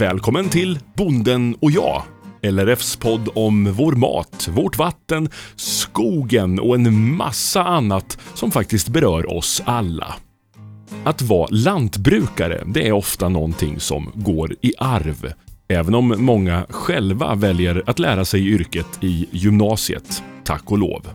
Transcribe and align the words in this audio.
Välkommen 0.00 0.48
till 0.48 0.78
Bonden 0.94 1.56
och 1.60 1.70
jag. 1.70 2.02
LRFs 2.42 2.96
podd 2.96 3.28
om 3.34 3.72
vår 3.72 3.92
mat, 3.92 4.48
vårt 4.48 4.78
vatten, 4.78 5.28
skogen 5.56 6.60
och 6.60 6.74
en 6.74 7.16
massa 7.16 7.64
annat 7.64 8.18
som 8.34 8.50
faktiskt 8.50 8.88
berör 8.88 9.36
oss 9.36 9.62
alla. 9.64 10.14
Att 11.04 11.22
vara 11.22 11.48
lantbrukare, 11.50 12.62
det 12.66 12.88
är 12.88 12.92
ofta 12.92 13.28
någonting 13.28 13.80
som 13.80 14.10
går 14.14 14.54
i 14.60 14.72
arv. 14.78 15.32
Även 15.68 15.94
om 15.94 16.14
många 16.18 16.66
själva 16.70 17.34
väljer 17.34 17.82
att 17.86 17.98
lära 17.98 18.24
sig 18.24 18.48
yrket 18.48 18.98
i 19.00 19.26
gymnasiet, 19.30 20.22
tack 20.44 20.70
och 20.70 20.78
lov. 20.78 21.06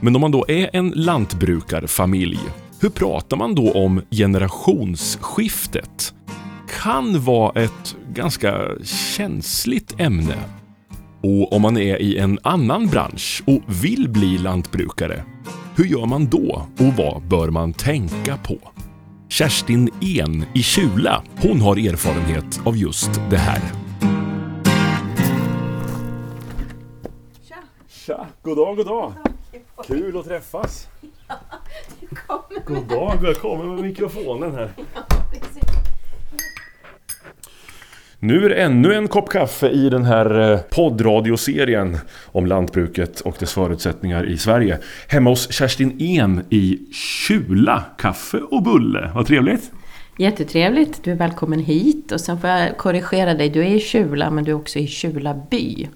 Men 0.00 0.16
om 0.16 0.20
man 0.20 0.30
då 0.30 0.44
är 0.48 0.70
en 0.72 0.90
lantbrukarfamilj, 0.90 2.40
hur 2.80 2.90
pratar 2.90 3.36
man 3.36 3.54
då 3.54 3.72
om 3.72 4.02
generationsskiftet? 4.10 6.14
Kan 6.72 7.20
vara 7.20 7.62
ett 7.62 7.96
ganska 8.14 8.68
känsligt 8.84 10.00
ämne. 10.00 10.36
Och 11.22 11.52
om 11.52 11.62
man 11.62 11.76
är 11.76 11.96
i 12.02 12.18
en 12.18 12.38
annan 12.42 12.86
bransch 12.86 13.42
och 13.46 13.60
vill 13.84 14.08
bli 14.08 14.38
lantbrukare, 14.38 15.24
hur 15.76 15.84
gör 15.84 16.06
man 16.06 16.26
då 16.26 16.66
och 16.78 16.96
vad 16.96 17.22
bör 17.22 17.50
man 17.50 17.72
tänka 17.72 18.36
på? 18.36 18.58
Kerstin 19.28 19.90
En 20.00 20.44
i 20.54 20.62
Kjula, 20.62 21.22
hon 21.42 21.60
har 21.60 21.76
erfarenhet 21.76 22.60
av 22.64 22.76
just 22.76 23.10
det 23.30 23.38
här. 23.38 23.60
Tja! 27.48 27.56
Tja! 27.88 28.26
God 28.42 28.56
dag, 28.56 28.76
god 28.76 28.86
dag! 28.86 29.12
Kul 29.86 30.16
att 30.18 30.24
träffas! 30.24 30.88
Du 32.00 32.16
kommer 32.16 32.60
God 32.66 32.88
dag, 32.88 33.18
jag 33.22 33.36
kommer 33.36 33.64
med 33.64 33.84
mikrofonen 33.84 34.54
här. 34.54 34.72
precis. 34.76 35.01
Nu 38.24 38.44
är 38.44 38.48
det 38.48 38.54
ännu 38.54 38.94
en 38.94 39.08
kopp 39.08 39.30
kaffe 39.30 39.68
i 39.68 39.90
den 39.90 40.04
här 40.04 40.52
eh, 40.52 40.58
poddradioserien 40.58 41.98
om 42.24 42.46
lantbruket 42.46 43.20
och 43.20 43.36
dess 43.38 43.52
förutsättningar 43.52 44.28
i 44.28 44.38
Sverige. 44.38 44.78
Hemma 45.08 45.30
hos 45.30 45.52
Kerstin 45.52 46.00
En 46.00 46.44
i 46.50 46.78
Kjula. 46.92 47.84
Kaffe 47.98 48.38
och 48.38 48.62
bulle. 48.62 49.10
Vad 49.14 49.26
trevligt! 49.26 49.70
Jättetrevligt, 50.18 51.04
du 51.04 51.10
är 51.10 51.14
välkommen 51.14 51.58
hit. 51.58 52.12
Och 52.12 52.20
sen 52.20 52.40
får 52.40 52.50
jag 52.50 52.78
korrigera 52.78 53.34
dig, 53.34 53.48
du 53.48 53.60
är 53.60 53.74
i 53.74 53.80
Kjula 53.80 54.30
men 54.30 54.44
du 54.44 54.50
är 54.50 54.56
också 54.56 54.78
i 54.78 54.86
Kjula 54.86 55.40
by. 55.50 55.88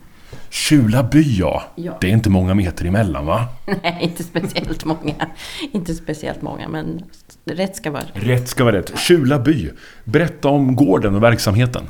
Kjula 0.50 1.02
by 1.02 1.22
ja. 1.38 1.62
Ja. 1.74 1.98
Det 2.00 2.06
är 2.06 2.12
inte 2.12 2.30
många 2.30 2.54
meter 2.54 2.84
emellan 2.84 3.26
va? 3.26 3.48
Nej, 3.82 3.98
inte 4.00 4.22
speciellt 4.22 4.84
många. 4.84 5.14
Inte 5.72 5.94
speciellt 5.94 6.42
många, 6.42 6.68
men 6.68 7.02
rätt 7.44 7.76
ska 7.76 7.90
vara 7.90 8.02
Rätt 8.12 8.48
ska 8.48 8.64
vara 8.64 8.76
rätt. 8.76 8.98
Kjula 8.98 9.38
by. 9.38 9.70
Berätta 10.04 10.48
om 10.48 10.76
gården 10.76 11.14
och 11.14 11.22
verksamheten. 11.22 11.82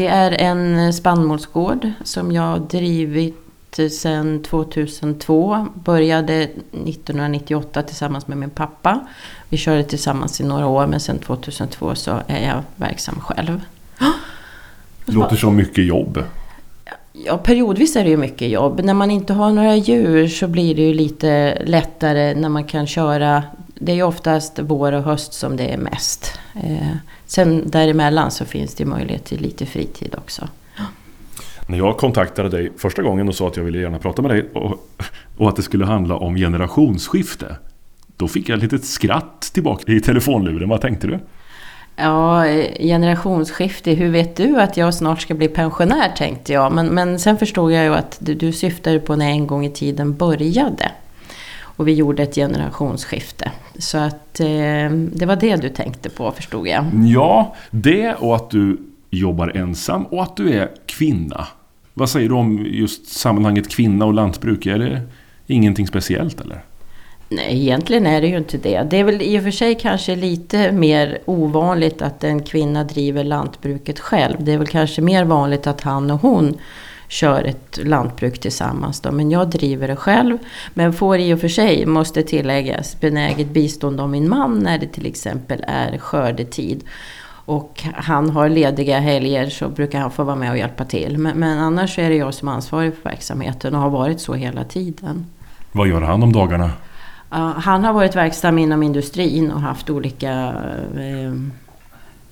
Det 0.00 0.06
är 0.06 0.32
en 0.32 0.92
spannmålsgård 0.92 1.90
som 2.04 2.32
jag 2.32 2.60
drivit 2.60 3.80
sedan 3.90 4.42
2002. 4.42 5.66
Började 5.74 6.42
1998 6.42 7.82
tillsammans 7.82 8.26
med 8.26 8.38
min 8.38 8.50
pappa. 8.50 9.06
Vi 9.48 9.56
körde 9.56 9.84
tillsammans 9.84 10.40
i 10.40 10.44
några 10.44 10.66
år 10.66 10.86
men 10.86 11.00
sedan 11.00 11.18
2002 11.18 11.94
så 11.94 12.20
är 12.26 12.46
jag 12.46 12.62
verksam 12.76 13.20
själv. 13.20 13.60
Det 15.04 15.12
låter 15.12 15.36
som 15.36 15.56
mycket 15.56 15.84
jobb. 15.84 16.24
Ja, 17.12 17.38
periodvis 17.38 17.96
är 17.96 18.04
det 18.04 18.10
ju 18.10 18.16
mycket 18.16 18.48
jobb. 18.48 18.80
När 18.84 18.94
man 18.94 19.10
inte 19.10 19.32
har 19.32 19.50
några 19.50 19.76
djur 19.76 20.28
så 20.28 20.48
blir 20.48 20.74
det 20.74 20.82
ju 20.82 20.94
lite 20.94 21.62
lättare 21.64 22.34
när 22.34 22.48
man 22.48 22.64
kan 22.64 22.86
köra. 22.86 23.42
Det 23.82 23.92
är 23.92 23.96
ju 23.96 24.02
oftast 24.02 24.58
vår 24.58 24.92
och 24.92 25.02
höst 25.02 25.32
som 25.32 25.56
det 25.56 25.72
är 25.72 25.76
mest. 25.76 26.38
Eh, 26.54 26.96
sen 27.26 27.70
däremellan 27.70 28.30
så 28.30 28.44
finns 28.44 28.74
det 28.74 28.84
möjlighet 28.84 29.24
till 29.24 29.40
lite 29.40 29.66
fritid 29.66 30.14
också. 30.18 30.48
När 31.66 31.78
jag 31.78 31.96
kontaktade 31.96 32.48
dig 32.48 32.72
första 32.78 33.02
gången 33.02 33.28
och 33.28 33.34
sa 33.34 33.48
att 33.48 33.56
jag 33.56 33.64
ville 33.64 33.78
gärna 33.78 33.98
prata 33.98 34.22
med 34.22 34.30
dig 34.30 34.48
och, 34.54 34.88
och 35.36 35.48
att 35.48 35.56
det 35.56 35.62
skulle 35.62 35.84
handla 35.84 36.16
om 36.16 36.36
generationsskifte. 36.36 37.56
Då 38.16 38.28
fick 38.28 38.48
jag 38.48 38.56
ett 38.56 38.62
litet 38.62 38.84
skratt 38.84 39.40
tillbaka 39.40 39.92
i 39.92 40.00
telefonluren. 40.00 40.68
Vad 40.68 40.80
tänkte 40.80 41.06
du? 41.06 41.18
Ja, 41.96 42.46
eh, 42.46 42.86
generationsskifte. 42.86 43.90
Hur 43.90 44.10
vet 44.10 44.36
du 44.36 44.60
att 44.60 44.76
jag 44.76 44.94
snart 44.94 45.20
ska 45.20 45.34
bli 45.34 45.48
pensionär 45.48 46.12
tänkte 46.16 46.52
jag. 46.52 46.72
Men, 46.72 46.86
men 46.86 47.18
sen 47.18 47.38
förstod 47.38 47.72
jag 47.72 47.84
ju 47.84 47.94
att 47.94 48.18
du, 48.20 48.34
du 48.34 48.52
syftade 48.52 48.98
på 48.98 49.16
när 49.16 49.24
jag 49.24 49.34
en 49.34 49.46
gång 49.46 49.64
i 49.64 49.70
tiden 49.70 50.16
började. 50.16 50.90
Och 51.80 51.88
vi 51.88 51.94
gjorde 51.94 52.22
ett 52.22 52.34
generationsskifte. 52.34 53.52
Så 53.78 53.98
att 53.98 54.40
eh, 54.40 54.46
det 54.90 55.26
var 55.26 55.36
det 55.36 55.56
du 55.56 55.68
tänkte 55.68 56.10
på 56.10 56.32
förstod 56.32 56.68
jag. 56.68 56.84
Ja, 57.04 57.54
det 57.70 58.14
och 58.14 58.36
att 58.36 58.50
du 58.50 58.80
jobbar 59.10 59.56
ensam 59.56 60.04
och 60.04 60.22
att 60.22 60.36
du 60.36 60.52
är 60.52 60.70
kvinna. 60.86 61.46
Vad 61.94 62.10
säger 62.10 62.28
du 62.28 62.34
om 62.34 62.66
just 62.70 63.06
sammanhanget 63.06 63.68
kvinna 63.68 64.04
och 64.04 64.14
lantbruk? 64.14 64.66
Är 64.66 64.78
det 64.78 65.02
ingenting 65.46 65.86
speciellt 65.86 66.40
eller? 66.40 66.62
Nej, 67.28 67.62
egentligen 67.62 68.06
är 68.06 68.20
det 68.20 68.26
ju 68.26 68.36
inte 68.36 68.58
det. 68.58 68.86
Det 68.90 68.96
är 68.96 69.04
väl 69.04 69.22
i 69.22 69.38
och 69.38 69.42
för 69.42 69.50
sig 69.50 69.74
kanske 69.74 70.16
lite 70.16 70.72
mer 70.72 71.18
ovanligt 71.24 72.02
att 72.02 72.24
en 72.24 72.42
kvinna 72.42 72.84
driver 72.84 73.24
lantbruket 73.24 73.98
själv. 73.98 74.36
Det 74.38 74.52
är 74.52 74.58
väl 74.58 74.66
kanske 74.66 75.02
mer 75.02 75.24
vanligt 75.24 75.66
att 75.66 75.80
han 75.80 76.10
och 76.10 76.20
hon 76.20 76.58
kör 77.10 77.44
ett 77.44 77.78
lantbruk 77.84 78.40
tillsammans. 78.40 79.00
Då. 79.00 79.12
Men 79.12 79.30
jag 79.30 79.50
driver 79.50 79.88
det 79.88 79.96
själv. 79.96 80.38
Men 80.74 80.92
får 80.92 81.18
i 81.18 81.34
och 81.34 81.40
för 81.40 81.48
sig, 81.48 81.86
måste 81.86 82.22
tilläggas, 82.22 83.00
benäget 83.00 83.50
bistånd 83.50 84.00
av 84.00 84.08
min 84.08 84.28
man 84.28 84.58
när 84.58 84.78
det 84.78 84.86
till 84.86 85.06
exempel 85.06 85.64
är 85.66 85.98
skördetid. 85.98 86.84
Och 87.44 87.82
han 87.94 88.30
har 88.30 88.48
lediga 88.48 88.98
helger 88.98 89.50
så 89.50 89.68
brukar 89.68 90.00
han 90.00 90.10
få 90.10 90.24
vara 90.24 90.36
med 90.36 90.50
och 90.50 90.58
hjälpa 90.58 90.84
till. 90.84 91.18
Men, 91.18 91.38
men 91.38 91.58
annars 91.58 91.98
är 91.98 92.10
det 92.10 92.16
jag 92.16 92.34
som 92.34 92.48
är 92.48 92.52
ansvarig 92.52 92.94
för 92.94 93.10
verksamheten 93.10 93.74
och 93.74 93.80
har 93.80 93.90
varit 93.90 94.20
så 94.20 94.34
hela 94.34 94.64
tiden. 94.64 95.26
Vad 95.72 95.88
gör 95.88 96.00
han 96.00 96.22
om 96.22 96.32
dagarna? 96.32 96.70
Han 97.56 97.84
har 97.84 97.92
varit 97.92 98.16
verksam 98.16 98.58
inom 98.58 98.82
industrin 98.82 99.52
och 99.52 99.60
haft 99.60 99.90
olika, 99.90 100.30
eh, 100.96 101.32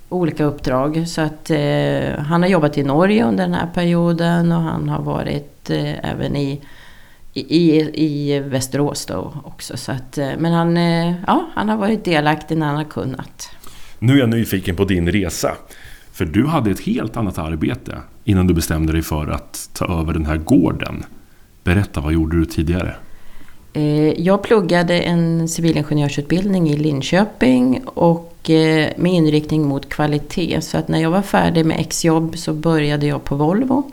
olika 0.09 0.45
uppdrag. 0.45 1.09
Så 1.09 1.21
att, 1.21 1.51
eh, 1.51 2.19
han 2.19 2.43
har 2.43 2.49
jobbat 2.49 2.79
i 2.79 2.83
Norge 2.83 3.25
under 3.25 3.45
den 3.45 3.55
här 3.55 3.69
perioden 3.75 4.53
och 4.53 4.63
han 4.63 4.89
har 4.89 5.03
varit 5.03 5.71
eh, 5.71 6.11
även 6.11 6.37
i, 6.37 6.61
i, 7.35 7.81
i 7.95 8.41
Västerås 8.41 9.07
då 9.07 9.35
också. 9.45 9.77
Så 9.77 9.93
att, 9.93 10.19
eh, 10.19 10.31
men 10.39 10.53
han, 10.53 10.77
eh, 10.77 11.15
ja, 11.27 11.49
han 11.55 11.69
har 11.69 11.77
varit 11.77 12.05
delaktig 12.05 12.59
när 12.59 12.67
han 12.67 12.77
har 12.77 12.85
kunnat. 12.85 13.51
Nu 13.99 14.13
är 14.13 14.19
jag 14.19 14.29
nyfiken 14.29 14.77
på 14.77 14.85
din 14.85 15.13
resa. 15.13 15.57
För 16.13 16.25
du 16.25 16.47
hade 16.47 16.71
ett 16.71 16.81
helt 16.81 17.17
annat 17.17 17.39
arbete 17.39 17.99
innan 18.25 18.47
du 18.47 18.55
bestämde 18.55 18.93
dig 18.93 19.03
för 19.03 19.29
att 19.29 19.71
ta 19.73 20.01
över 20.01 20.13
den 20.13 20.27
här 20.27 20.37
gården. 20.37 21.05
Berätta, 21.65 22.01
vad 22.01 22.13
gjorde 22.13 22.37
du 22.37 22.45
tidigare? 22.45 22.97
Eh, 23.73 24.21
jag 24.21 24.43
pluggade 24.43 25.01
en 25.01 25.49
civilingenjörsutbildning 25.49 26.71
i 26.71 26.77
Linköping 26.77 27.83
och 27.85 28.51
eh, 28.51 28.93
med 28.97 29.13
inriktning 29.13 29.69
mot 29.69 29.89
kvalitet. 29.89 30.61
Så 30.61 30.79
att 30.79 30.89
när 30.89 30.99
jag 30.99 31.11
var 31.11 31.23
färdig 31.23 31.67
med 31.67 31.81
exjobb 31.81 32.39
så 32.39 32.53
började 32.53 33.07
jag 33.07 33.25
på 33.25 33.37
Volvo 33.37 33.91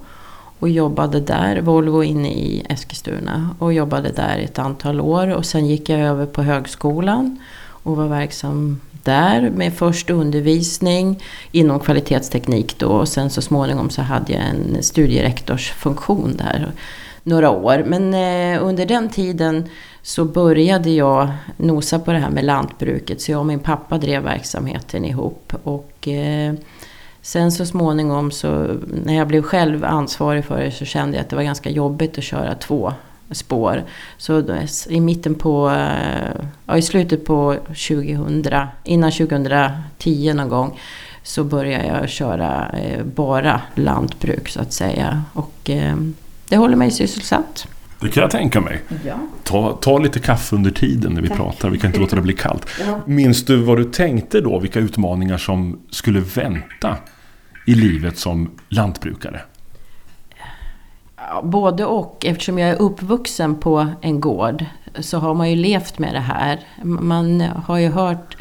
och 0.59 0.69
jobbade 0.69 1.19
där, 1.19 1.61
Volvo 1.61 2.03
inne 2.03 2.29
i 2.29 2.65
Eskilstuna 2.69 3.55
och 3.59 3.73
jobbade 3.73 4.11
där 4.11 4.37
ett 4.37 4.59
antal 4.59 5.01
år. 5.01 5.35
Och 5.35 5.45
sen 5.45 5.65
gick 5.65 5.89
jag 5.89 5.99
över 5.99 6.25
på 6.25 6.41
högskolan 6.41 7.39
och 7.67 7.97
var 7.97 8.07
verksam 8.07 8.79
där 9.03 9.49
med 9.49 9.73
först 9.73 10.09
undervisning 10.09 11.23
inom 11.51 11.79
kvalitetsteknik 11.79 12.79
då. 12.79 12.87
Och 12.87 13.07
sen 13.07 13.29
så 13.29 13.41
småningom 13.41 13.89
så 13.89 14.01
hade 14.01 14.33
jag 14.33 14.41
en 14.41 14.83
studierektorsfunktion 14.83 16.37
där 16.37 16.71
några 17.25 17.49
år. 17.49 17.83
Men 17.85 18.13
eh, 18.13 18.63
under 18.63 18.85
den 18.85 19.09
tiden 19.09 19.69
så 20.01 20.25
började 20.25 20.89
jag 20.89 21.27
nosa 21.57 21.99
på 21.99 22.11
det 22.11 22.17
här 22.17 22.29
med 22.29 22.45
lantbruket. 22.45 23.21
Så 23.21 23.31
jag 23.31 23.39
och 23.39 23.45
min 23.45 23.59
pappa 23.59 23.97
drev 23.97 24.23
verksamheten 24.23 25.05
ihop. 25.05 25.53
Och 25.63 26.07
eh, 26.07 26.53
sen 27.21 27.51
så 27.51 27.65
småningom 27.65 28.31
så 28.31 28.67
när 29.05 29.15
jag 29.15 29.27
blev 29.27 29.41
själv 29.41 29.85
ansvarig 29.85 30.45
för 30.45 30.63
det 30.63 30.71
så 30.71 30.85
kände 30.85 31.17
jag 31.17 31.23
att 31.23 31.29
det 31.29 31.35
var 31.35 31.43
ganska 31.43 31.69
jobbigt 31.69 32.17
att 32.17 32.23
köra 32.23 32.55
två 32.55 32.93
spår. 33.31 33.83
Så 34.17 34.43
i 34.89 34.99
mitten 34.99 35.35
på, 35.35 35.69
eh, 35.69 36.41
ja, 36.65 36.77
i 36.77 36.81
slutet 36.81 37.25
på 37.25 37.55
2000, 37.67 38.45
innan 38.83 39.11
2010 39.11 40.33
någon 40.33 40.49
gång 40.49 40.79
så 41.23 41.43
började 41.43 41.85
jag 41.85 42.09
köra 42.09 42.69
eh, 42.69 43.03
bara 43.03 43.61
lantbruk 43.75 44.49
så 44.49 44.61
att 44.61 44.73
säga. 44.73 45.23
Och 45.33 45.69
eh, 45.69 45.95
det 46.49 46.57
håller 46.57 46.75
mig 46.75 46.91
sysselsatt. 46.91 47.67
Det 47.99 48.09
kan 48.09 48.21
jag 48.21 48.31
tänka 48.31 48.61
mig. 48.61 48.81
Ja. 49.05 49.15
Ta, 49.43 49.73
ta 49.73 49.97
lite 49.97 50.19
kaffe 50.19 50.55
under 50.55 50.71
tiden 50.71 51.13
när 51.13 51.21
vi 51.21 51.27
Tack. 51.27 51.37
pratar. 51.37 51.69
Vi 51.69 51.79
kan 51.79 51.87
inte 51.87 51.99
låta 51.99 52.15
det 52.15 52.21
bli 52.21 52.33
kallt. 52.33 52.65
Ja. 52.85 52.99
Minns 53.05 53.45
du 53.45 53.57
vad 53.57 53.77
du 53.77 53.83
tänkte 53.83 54.41
då? 54.41 54.59
Vilka 54.59 54.79
utmaningar 54.79 55.37
som 55.37 55.79
skulle 55.89 56.19
vänta 56.19 56.97
i 57.67 57.75
livet 57.75 58.17
som 58.17 58.51
lantbrukare? 58.69 59.41
Både 61.43 61.85
och. 61.85 62.25
Eftersom 62.25 62.59
jag 62.59 62.69
är 62.69 62.81
uppvuxen 62.81 63.55
på 63.55 63.87
en 64.01 64.19
gård 64.19 64.65
så 64.99 65.17
har 65.19 65.33
man 65.33 65.49
ju 65.49 65.55
levt 65.55 65.99
med 65.99 66.13
det 66.13 66.19
här. 66.19 66.59
Man 66.83 67.41
har 67.41 67.77
ju 67.77 67.89
hört 67.89 68.37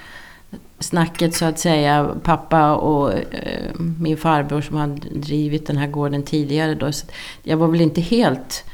snacket 0.85 1.35
så 1.35 1.45
att 1.45 1.59
säga. 1.59 2.15
Pappa 2.23 2.75
och 2.75 3.13
eh, 3.13 3.71
min 3.99 4.17
farbror 4.17 4.61
som 4.61 4.77
hade 4.77 5.09
drivit 5.13 5.67
den 5.67 5.77
här 5.77 5.87
gården 5.87 6.23
tidigare 6.23 6.75
då. 6.75 6.93
Så 6.93 7.07
jag 7.43 7.57
var 7.57 7.69
väl 7.69 7.81
inte 7.81 8.01
helt 8.01 8.65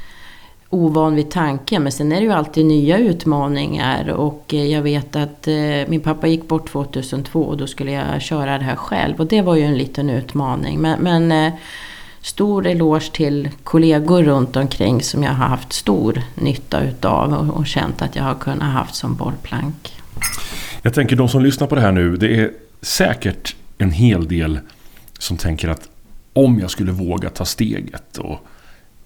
ovan 0.71 1.15
vid 1.15 1.31
tanken. 1.31 1.83
Men 1.83 1.91
sen 1.91 2.11
är 2.11 2.15
det 2.15 2.25
ju 2.25 2.31
alltid 2.31 2.65
nya 2.65 2.97
utmaningar. 2.97 4.09
Och 4.09 4.53
eh, 4.53 4.65
jag 4.65 4.81
vet 4.81 5.15
att 5.15 5.47
eh, 5.47 5.87
min 5.87 6.01
pappa 6.01 6.27
gick 6.27 6.47
bort 6.47 6.69
2002 6.69 7.41
och 7.41 7.57
då 7.57 7.67
skulle 7.67 7.91
jag 7.91 8.21
köra 8.21 8.57
det 8.57 8.63
här 8.63 8.75
själv. 8.75 9.19
Och 9.19 9.27
det 9.27 9.41
var 9.41 9.55
ju 9.55 9.63
en 9.63 9.77
liten 9.77 10.09
utmaning. 10.09 10.79
Men, 10.81 10.99
men 10.99 11.31
eh, 11.31 11.53
stor 12.21 12.67
eloge 12.67 13.11
till 13.11 13.49
kollegor 13.63 14.23
runt 14.23 14.55
omkring 14.55 15.01
som 15.01 15.23
jag 15.23 15.31
har 15.31 15.47
haft 15.47 15.73
stor 15.73 16.21
nytta 16.35 16.81
utav 16.81 17.33
och, 17.33 17.55
och 17.57 17.67
känt 17.67 18.01
att 18.01 18.15
jag 18.15 18.23
har 18.23 18.35
kunnat 18.35 18.73
haft 18.73 18.95
som 18.95 19.15
bollplank. 19.15 20.01
Jag 20.81 20.93
tänker 20.93 21.15
de 21.15 21.29
som 21.29 21.43
lyssnar 21.43 21.67
på 21.67 21.75
det 21.75 21.81
här 21.81 21.91
nu, 21.91 22.17
det 22.17 22.39
är 22.39 22.51
säkert 22.81 23.55
en 23.77 23.91
hel 23.91 24.27
del 24.27 24.59
som 25.19 25.37
tänker 25.37 25.69
att 25.69 25.89
om 26.33 26.59
jag 26.59 26.71
skulle 26.71 26.91
våga 26.91 27.29
ta 27.29 27.45
steget 27.45 28.17
och 28.17 28.47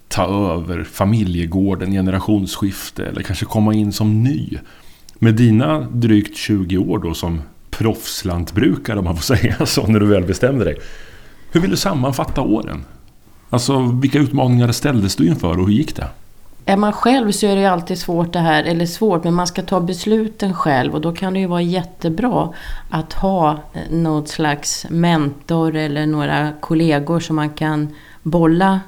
ta 0.07 0.53
över 0.53 0.83
familjegården, 0.83 1.91
generationsskifte 1.91 3.05
eller 3.05 3.21
kanske 3.21 3.45
komma 3.45 3.73
in 3.73 3.91
som 3.91 4.23
ny. 4.23 4.57
Med 5.19 5.35
dina 5.35 5.79
drygt 5.79 6.37
20 6.37 6.77
år 6.77 6.99
då 6.99 7.13
som 7.13 7.41
proffslantbrukare 7.69 8.99
om 8.99 9.05
man 9.05 9.15
får 9.15 9.23
säga 9.35 9.65
så 9.65 9.87
när 9.87 9.99
du 9.99 10.05
väl 10.05 10.23
bestämde 10.23 10.65
dig. 10.65 10.77
Hur 11.51 11.61
vill 11.61 11.71
du 11.71 11.77
sammanfatta 11.77 12.41
åren? 12.41 12.85
Alltså 13.49 13.99
vilka 14.01 14.19
utmaningar 14.19 14.71
ställdes 14.71 15.15
du 15.15 15.27
inför 15.27 15.59
och 15.59 15.67
hur 15.67 15.73
gick 15.73 15.95
det? 15.95 16.07
Är 16.67 16.77
man 16.77 16.93
själv 16.93 17.31
så 17.31 17.47
är 17.47 17.55
det 17.55 17.61
ju 17.61 17.67
alltid 17.67 17.97
svårt 17.97 18.33
det 18.33 18.39
här, 18.39 18.63
eller 18.63 18.85
svårt, 18.85 19.23
men 19.23 19.33
man 19.33 19.47
ska 19.47 19.61
ta 19.61 19.79
besluten 19.79 20.53
själv 20.53 20.93
och 20.93 21.01
då 21.01 21.13
kan 21.13 21.33
det 21.33 21.39
ju 21.39 21.47
vara 21.47 21.61
jättebra 21.61 22.53
att 22.89 23.13
ha 23.13 23.51
eh, 23.51 23.81
något 23.89 24.27
slags 24.27 24.85
mentor 24.89 25.75
eller 25.75 26.05
några 26.05 26.53
kollegor 26.59 27.19
som 27.19 27.35
man 27.35 27.49
kan 27.49 27.95
bolla 28.21 28.79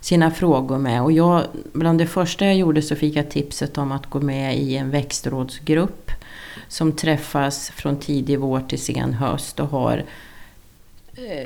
sina 0.00 0.30
frågor 0.30 0.78
med. 0.78 1.02
Och 1.02 1.12
jag, 1.12 1.42
bland 1.72 1.98
det 1.98 2.06
första 2.06 2.44
jag 2.44 2.56
gjorde 2.56 2.82
så 2.82 2.96
fick 2.96 3.16
jag 3.16 3.30
tipset 3.30 3.78
om 3.78 3.92
att 3.92 4.06
gå 4.06 4.20
med 4.20 4.58
i 4.58 4.76
en 4.76 4.90
växtrådsgrupp 4.90 6.10
som 6.68 6.92
träffas 6.92 7.70
från 7.70 7.96
tidig 7.96 8.38
vår 8.38 8.60
till 8.60 8.82
sen 8.82 9.12
höst 9.12 9.60
och 9.60 9.68
har 9.68 10.04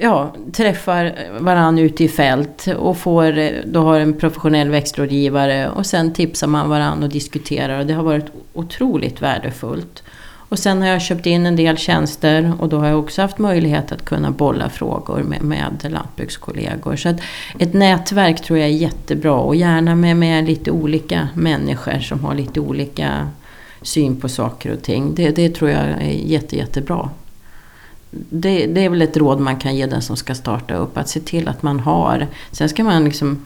ja, 0.00 0.34
träffar 0.52 1.14
varandra 1.40 1.82
ute 1.82 2.04
i 2.04 2.08
fält 2.08 2.66
och 2.76 2.96
får, 2.96 3.50
då 3.66 3.80
har 3.80 4.00
en 4.00 4.12
professionell 4.12 4.70
växtrådgivare 4.70 5.70
och 5.70 5.86
sen 5.86 6.12
tipsar 6.12 6.46
man 6.46 6.68
varandra 6.68 7.06
och 7.06 7.12
diskuterar 7.12 7.78
och 7.78 7.86
det 7.86 7.94
har 7.94 8.02
varit 8.02 8.26
otroligt 8.52 9.22
värdefullt. 9.22 10.02
Och 10.48 10.58
sen 10.58 10.82
har 10.82 10.88
jag 10.88 11.02
köpt 11.02 11.26
in 11.26 11.46
en 11.46 11.56
del 11.56 11.76
tjänster 11.76 12.52
och 12.60 12.68
då 12.68 12.78
har 12.78 12.86
jag 12.86 12.98
också 12.98 13.22
haft 13.22 13.38
möjlighet 13.38 13.92
att 13.92 14.04
kunna 14.04 14.30
bolla 14.30 14.68
frågor 14.68 15.22
med, 15.22 15.42
med 15.42 15.86
lantbrukskollegor. 15.90 16.96
Så 16.96 17.08
att 17.08 17.16
ett 17.58 17.74
nätverk 17.74 18.44
tror 18.44 18.58
jag 18.58 18.68
är 18.68 18.72
jättebra 18.72 19.34
och 19.34 19.56
gärna 19.56 19.94
med, 19.94 20.16
med 20.16 20.44
lite 20.44 20.70
olika 20.70 21.28
människor 21.34 21.98
som 21.98 22.24
har 22.24 22.34
lite 22.34 22.60
olika 22.60 23.28
syn 23.82 24.20
på 24.20 24.28
saker 24.28 24.72
och 24.72 24.82
ting. 24.82 25.14
Det, 25.14 25.30
det 25.30 25.48
tror 25.48 25.70
jag 25.70 25.80
är 25.80 26.10
jätte, 26.10 26.56
jättebra. 26.56 27.10
Det, 28.30 28.66
det 28.66 28.84
är 28.84 28.88
väl 28.88 29.02
ett 29.02 29.16
råd 29.16 29.40
man 29.40 29.56
kan 29.56 29.76
ge 29.76 29.86
den 29.86 30.02
som 30.02 30.16
ska 30.16 30.34
starta 30.34 30.74
upp. 30.74 30.96
Att 30.96 31.08
se 31.08 31.20
till 31.20 31.48
att 31.48 31.62
man 31.62 31.80
har. 31.80 32.26
Sen 32.52 32.68
ska 32.68 32.84
man 32.84 33.04
liksom 33.04 33.44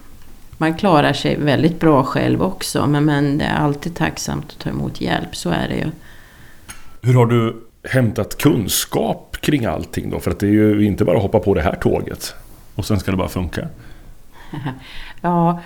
man 0.61 0.75
klarar 0.75 1.13
sig 1.13 1.37
väldigt 1.37 1.81
bra 1.81 2.05
själv 2.05 2.43
också. 2.43 2.87
Men, 2.87 3.05
men 3.05 3.39
det 3.39 3.45
är 3.45 3.57
alltid 3.57 3.95
tacksamt 3.95 4.47
att 4.49 4.59
ta 4.59 4.71
emot 4.71 5.01
hjälp. 5.01 5.37
Så 5.37 5.51
är 5.51 5.69
det 5.69 5.77
ju. 5.77 5.91
Hur 7.03 7.15
har 7.15 7.27
du 7.27 7.57
hämtat 7.85 8.39
kunskap 8.39 9.37
kring 9.41 9.65
allting 9.65 10.11
då? 10.11 10.21
För 10.21 10.31
att 10.31 10.41
det 10.41 10.47
är 10.47 10.51
ju 10.51 10.85
inte 10.85 11.05
bara 11.05 11.17
att 11.17 11.23
hoppa 11.23 11.39
på 11.39 11.55
det 11.55 11.63
här 11.63 11.75
tåget 11.75 12.35
och 12.75 12.85
sen 12.85 13.01
ska 13.01 13.11
det 13.11 13.17
bara 13.17 13.29
funka. 13.29 13.69
Ja, 15.21 15.63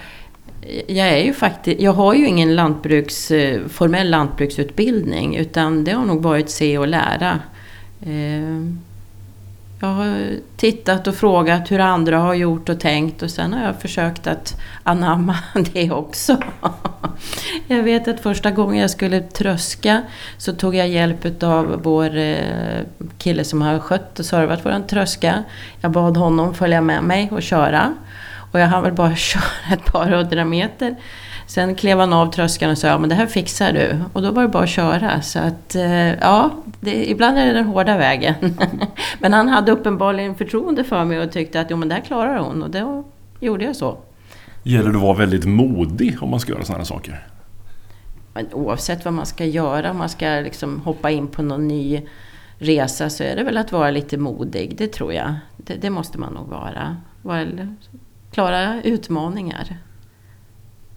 jag 0.86 1.08
är 1.08 1.24
ju 1.24 1.34
faktiskt, 1.34 1.80
jag 1.80 1.92
har 1.92 2.14
ju 2.14 2.26
ingen 2.26 2.54
lantbruks, 2.54 3.30
eh, 3.30 3.60
formell 3.68 4.10
lantbruksutbildning 4.10 5.36
utan 5.36 5.84
det 5.84 5.92
har 5.92 6.04
nog 6.04 6.22
varit 6.22 6.50
se 6.50 6.78
och 6.78 6.88
lära. 6.88 7.40
Jag 9.82 9.88
har 9.88 10.30
tittat 10.56 11.06
och 11.06 11.14
frågat 11.14 11.70
hur 11.70 11.78
andra 11.78 12.18
har 12.18 12.34
gjort 12.34 12.68
och 12.68 12.80
tänkt 12.80 13.22
och 13.22 13.30
sen 13.30 13.52
har 13.52 13.64
jag 13.64 13.80
försökt 13.80 14.26
att 14.26 14.60
anamma 14.82 15.38
det 15.72 15.90
också. 15.90 16.36
Jag 17.66 17.82
vet 17.82 18.08
att 18.08 18.20
första 18.20 18.50
gången 18.50 18.80
jag 18.80 18.90
skulle 18.90 19.20
tröska 19.20 20.02
så 20.38 20.52
tog 20.52 20.74
jag 20.74 20.88
hjälp 20.88 21.42
av 21.42 21.80
vår 21.82 22.16
eh, 22.16 22.36
kille 23.18 23.44
som 23.44 23.62
har 23.62 23.78
skött 23.78 24.18
och 24.18 24.24
servat 24.24 24.66
våran 24.66 24.86
tröska. 24.86 25.44
Jag 25.80 25.90
bad 25.90 26.16
honom 26.16 26.54
följa 26.54 26.80
med 26.80 27.02
mig 27.02 27.28
och 27.30 27.42
köra. 27.42 27.94
Och 28.52 28.60
jag 28.60 28.66
hann 28.66 28.82
väl 28.82 28.92
bara 28.92 29.16
köra 29.16 29.72
ett 29.72 29.84
par 29.84 30.06
hundra 30.06 30.44
meter. 30.44 30.96
Sen 31.54 31.74
klev 31.74 31.98
han 31.98 32.12
av 32.12 32.32
tröskeln 32.32 32.70
och 32.70 32.78
sa 32.78 32.86
ja 32.86 32.98
men 32.98 33.08
det 33.08 33.14
här 33.14 33.26
fixar 33.26 33.72
du. 33.72 33.98
Och 34.12 34.22
då 34.22 34.30
var 34.30 34.42
det 34.42 34.48
bara 34.48 34.62
att 34.62 34.68
köra. 34.68 35.22
Så 35.22 35.38
att 35.38 35.74
eh, 35.74 36.14
ja, 36.14 36.50
det, 36.80 37.10
ibland 37.10 37.38
är 37.38 37.46
det 37.46 37.52
den 37.52 37.64
hårda 37.64 37.96
vägen. 37.98 38.34
men 39.18 39.32
han 39.32 39.48
hade 39.48 39.72
uppenbarligen 39.72 40.34
förtroende 40.34 40.84
för 40.84 41.04
mig 41.04 41.20
och 41.20 41.32
tyckte 41.32 41.60
att 41.60 41.70
jo 41.70 41.76
men 41.76 41.88
det 41.88 41.94
här 41.94 42.02
klarar 42.02 42.38
hon. 42.38 42.62
Och 42.62 42.70
då 42.70 43.04
gjorde 43.40 43.64
jag 43.64 43.76
så. 43.76 43.98
Gäller 44.62 44.90
det 44.90 44.96
att 44.96 45.02
vara 45.02 45.18
väldigt 45.18 45.44
modig 45.44 46.22
om 46.22 46.30
man 46.30 46.40
ska 46.40 46.52
göra 46.52 46.64
sådana 46.64 46.84
saker? 46.84 47.26
Men 48.34 48.46
oavsett 48.52 49.04
vad 49.04 49.14
man 49.14 49.26
ska 49.26 49.44
göra, 49.44 49.90
om 49.90 49.98
man 49.98 50.08
ska 50.08 50.26
liksom 50.26 50.80
hoppa 50.80 51.10
in 51.10 51.26
på 51.26 51.42
någon 51.42 51.68
ny 51.68 52.02
resa 52.58 53.10
så 53.10 53.24
är 53.24 53.36
det 53.36 53.44
väl 53.44 53.56
att 53.56 53.72
vara 53.72 53.90
lite 53.90 54.18
modig. 54.18 54.74
Det 54.78 54.92
tror 54.92 55.12
jag. 55.12 55.34
Det, 55.56 55.74
det 55.74 55.90
måste 55.90 56.18
man 56.18 56.32
nog 56.32 56.48
vara. 56.48 56.96
vara 57.22 57.46
klara 58.30 58.82
utmaningar. 58.82 59.78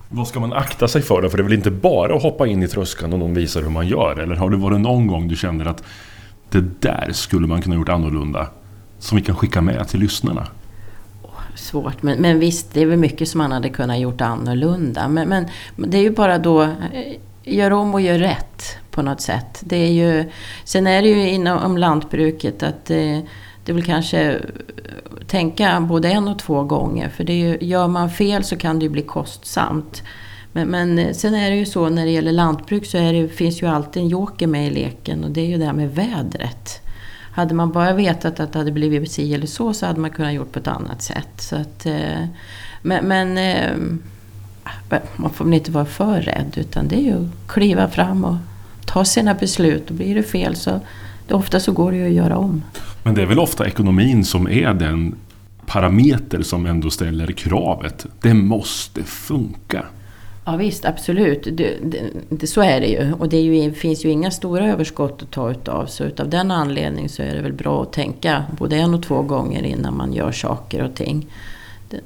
Vad 0.09 0.27
ska 0.27 0.39
man 0.39 0.53
akta 0.53 0.87
sig 0.87 1.01
för 1.01 1.21
då? 1.21 1.29
För 1.29 1.37
det 1.37 1.41
är 1.41 1.43
väl 1.43 1.53
inte 1.53 1.71
bara 1.71 2.15
att 2.15 2.21
hoppa 2.21 2.47
in 2.47 2.63
i 2.63 2.67
tröskan 2.67 3.13
och 3.13 3.19
någon 3.19 3.33
visar 3.33 3.61
hur 3.61 3.69
man 3.69 3.87
gör? 3.87 4.19
Eller 4.19 4.35
har 4.35 4.49
det 4.49 4.57
varit 4.57 4.81
någon 4.81 5.07
gång 5.07 5.27
du 5.27 5.35
känner 5.35 5.65
att 5.65 5.83
det 6.49 6.81
där 6.81 7.09
skulle 7.13 7.47
man 7.47 7.61
kunna 7.61 7.75
gjort 7.75 7.89
annorlunda? 7.89 8.47
Som 8.99 9.15
vi 9.15 9.23
kan 9.23 9.35
skicka 9.35 9.61
med 9.61 9.87
till 9.87 9.99
lyssnarna? 9.99 10.47
svårt, 11.55 12.03
men, 12.03 12.21
men 12.21 12.39
visst, 12.39 12.73
det 12.73 12.81
är 12.81 12.85
väl 12.85 12.97
mycket 12.97 13.27
som 13.27 13.37
man 13.37 13.51
hade 13.51 13.69
kunnat 13.69 13.99
gjort 13.99 14.21
annorlunda. 14.21 15.07
Men, 15.07 15.29
men 15.29 15.49
det 15.75 15.97
är 15.97 16.01
ju 16.01 16.09
bara 16.09 16.37
då, 16.37 16.61
eh, 16.61 16.69
gör 17.43 17.71
om 17.71 17.93
och 17.93 18.01
gör 18.01 18.19
rätt 18.19 18.77
på 18.91 19.01
något 19.01 19.21
sätt. 19.21 19.61
Det 19.63 19.75
är 19.75 19.91
ju, 19.91 20.31
sen 20.63 20.87
är 20.87 21.01
det 21.01 21.07
ju 21.07 21.29
inom 21.29 21.77
lantbruket 21.77 22.63
att 22.63 22.91
eh, 22.91 23.19
det 23.65 23.73
vill 23.73 23.85
kanske 23.85 24.31
eh, 24.31 24.39
tänka 25.27 25.81
både 25.81 26.09
en 26.09 26.27
och 26.27 26.39
två 26.39 26.63
gånger. 26.63 27.09
För 27.09 27.23
det 27.23 27.33
är 27.33 27.47
ju, 27.47 27.57
gör 27.67 27.87
man 27.87 28.09
fel 28.09 28.43
så 28.43 28.57
kan 28.57 28.79
det 28.79 28.83
ju 28.83 28.89
bli 28.89 29.01
kostsamt. 29.01 30.03
Men, 30.51 30.67
men 30.67 30.99
eh, 30.99 31.13
sen 31.13 31.35
är 31.35 31.49
det 31.49 31.55
ju 31.55 31.65
så 31.65 31.89
när 31.89 32.05
det 32.05 32.11
gäller 32.11 32.31
lantbruk 32.31 32.85
så 32.85 32.97
det, 32.97 33.27
finns 33.27 33.61
ju 33.61 33.67
alltid 33.67 34.03
en 34.03 34.09
joker 34.09 34.47
med 34.47 34.67
i 34.67 34.69
leken 34.69 35.23
och 35.23 35.31
det 35.31 35.41
är 35.41 35.45
ju 35.45 35.57
det 35.57 35.65
här 35.65 35.73
med 35.73 35.95
vädret. 35.95 36.81
Hade 37.31 37.53
man 37.53 37.71
bara 37.71 37.93
vetat 37.93 38.39
att 38.39 38.53
det 38.53 38.59
hade 38.59 38.71
blivit 38.71 39.11
si 39.11 39.33
eller 39.33 39.47
så 39.47 39.73
så 39.73 39.85
hade 39.85 39.99
man 39.99 40.09
kunnat 40.09 40.33
gjort 40.33 40.51
på 40.51 40.59
ett 40.59 40.67
annat 40.67 41.01
sätt. 41.01 41.41
Så 41.41 41.55
att, 41.55 41.85
eh, 41.85 42.25
men, 42.81 43.07
men 43.07 43.99
man 45.15 45.29
får 45.29 45.45
väl 45.45 45.53
inte 45.53 45.71
vara 45.71 45.85
för 45.85 46.21
rädd 46.21 46.53
utan 46.55 46.87
det 46.87 46.95
är 46.95 47.01
ju 47.01 47.13
att 47.13 47.47
kliva 47.47 47.87
fram 47.87 48.25
och 48.25 48.35
ta 48.85 49.05
sina 49.05 49.33
beslut. 49.33 49.89
Och 49.89 49.95
blir 49.95 50.15
det 50.15 50.23
fel 50.23 50.55
så 50.55 50.79
ofta 51.31 51.59
så 51.59 51.71
går 51.71 51.91
det 51.91 51.97
ju 51.97 52.07
att 52.07 52.13
göra 52.13 52.37
om. 52.37 52.63
Men 53.05 53.15
det 53.15 53.21
är 53.21 53.25
väl 53.25 53.39
ofta 53.39 53.67
ekonomin 53.67 54.25
som 54.25 54.47
är 54.47 54.73
den 54.73 55.15
parameter 55.65 56.41
som 56.41 56.65
ändå 56.65 56.89
ställer 56.89 57.31
kravet. 57.31 58.05
Det 58.21 58.33
måste 58.33 59.03
funka. 59.03 59.85
Ja 60.45 60.55
visst, 60.55 60.85
absolut. 60.85 61.43
Det, 61.43 61.77
det, 61.83 62.01
det, 62.29 62.47
så 62.47 62.61
är 62.61 62.79
det 62.79 62.87
ju. 62.87 63.13
Och 63.13 63.29
det 63.29 63.39
ju, 63.39 63.73
finns 63.73 64.05
ju 64.05 64.09
inga 64.09 64.31
stora 64.31 64.67
överskott 64.67 65.21
att 65.21 65.31
ta 65.31 65.51
utav. 65.51 65.85
Så 65.85 66.03
utav 66.03 66.29
den 66.29 66.51
anledningen 66.51 67.09
så 67.09 67.21
är 67.21 67.35
det 67.35 67.41
väl 67.41 67.53
bra 67.53 67.81
att 67.81 67.93
tänka 67.93 68.43
både 68.57 68.75
en 68.75 68.93
och 68.93 69.03
två 69.03 69.21
gånger 69.21 69.63
innan 69.63 69.97
man 69.97 70.13
gör 70.13 70.31
saker 70.31 70.83
och 70.83 70.95
ting. 70.95 71.27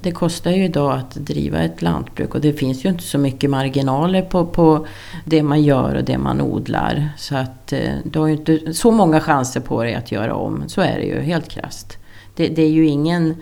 Det, 0.02 0.12
kostar 0.12 0.52
ju 0.52 0.64
idag 0.64 0.92
att 0.92 1.16
driva 1.16 1.60
ett 1.60 1.82
lantbruk 1.82 2.36
och 2.36 2.42
det 2.42 2.54
finns 2.54 2.86
ju 2.86 2.90
inte 2.90 3.04
så 3.04 3.18
mycket 3.18 3.50
marginaler 3.50 4.22
på, 4.22 4.46
på 4.46 4.88
det 5.26 5.44
man 5.44 5.64
gör 5.64 5.96
och 5.96 6.04
det 6.04 6.18
man 6.18 6.42
odlar. 6.42 7.10
Så 7.18 7.36
att 7.36 7.74
eh, 7.74 7.94
du 8.04 8.20
har 8.20 8.28
ju 8.28 8.34
inte 8.34 8.74
så 8.74 8.92
många 8.92 9.20
chanser 9.20 9.60
på 9.60 9.84
dig 9.84 9.96
att 9.96 10.12
göra 10.12 10.36
om. 10.36 10.64
Så 10.68 10.82
är 10.82 10.98
det 10.98 11.06
ju, 11.06 11.22
helt 11.22 11.50
krasst. 11.50 11.98
Det, 12.36 12.48
det 12.48 12.62
är 12.62 12.70
ju 12.70 12.88
ingen 12.88 13.36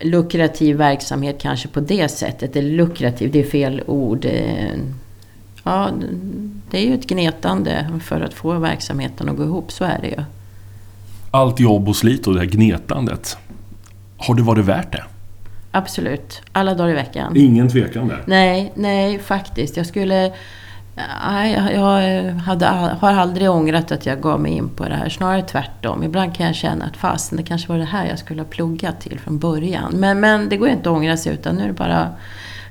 lukrativ 0.00 0.76
verksamhet 0.76 1.36
kanske 1.40 1.68
på 1.68 1.80
det 1.80 2.08
sättet. 2.08 2.56
Eller 2.56 2.70
lukrativ, 2.70 3.32
det 3.32 3.40
är 3.40 3.50
fel 3.50 3.82
ord. 3.86 4.24
Eh, 4.24 4.78
ja, 5.64 5.90
det 6.70 6.78
är 6.78 6.88
ju 6.88 6.94
ett 6.94 7.06
gnetande 7.06 8.00
för 8.04 8.20
att 8.20 8.34
få 8.34 8.58
verksamheten 8.58 9.28
att 9.28 9.36
gå 9.36 9.44
ihop, 9.44 9.72
så 9.72 9.84
är 9.84 9.98
det 10.02 10.08
ju. 10.08 10.24
Allt 11.30 11.60
jobb 11.60 11.88
och 11.88 11.96
slit 11.96 12.26
och 12.26 12.34
det 12.34 12.40
här 12.40 12.46
gnetandet. 12.46 13.36
Har 14.16 14.34
det 14.34 14.42
varit 14.42 14.64
värt 14.64 14.92
det? 14.92 15.04
Absolut. 15.76 16.42
Alla 16.52 16.74
dagar 16.74 16.90
i 16.90 16.94
veckan. 16.94 17.32
Ingen 17.36 17.68
tvekan 17.68 18.08
där? 18.08 18.22
Nej, 18.26 18.72
nej 18.74 19.18
faktiskt. 19.18 19.76
Jag 19.76 19.86
skulle 19.86 20.32
Nej, 21.30 21.72
jag, 21.74 22.32
hade, 22.32 22.66
har 23.00 23.12
aldrig 23.12 23.50
ångrat 23.50 23.92
att 23.92 24.06
jag 24.06 24.20
gav 24.20 24.40
mig 24.40 24.52
in 24.52 24.68
på 24.68 24.84
det 24.84 24.94
här. 24.94 25.08
Snarare 25.08 25.42
tvärtom. 25.42 26.02
Ibland 26.02 26.34
kan 26.34 26.46
jag 26.46 26.54
känna 26.54 26.84
att 26.84 26.96
fasen, 26.96 27.36
det 27.36 27.42
kanske 27.42 27.68
var 27.68 27.78
det 27.78 27.84
här 27.84 28.06
jag 28.06 28.18
skulle 28.18 28.40
ha 28.40 28.48
pluggat 28.48 29.00
till 29.00 29.18
från 29.18 29.38
början. 29.38 29.92
Men, 29.96 30.20
men 30.20 30.48
det 30.48 30.56
går 30.56 30.68
inte 30.68 30.90
att 30.90 30.96
ångra 30.96 31.16
sig 31.16 31.32
utan 31.32 31.56
nu 31.56 31.62
är 31.62 31.66
det 31.66 31.72
bara 31.72 32.08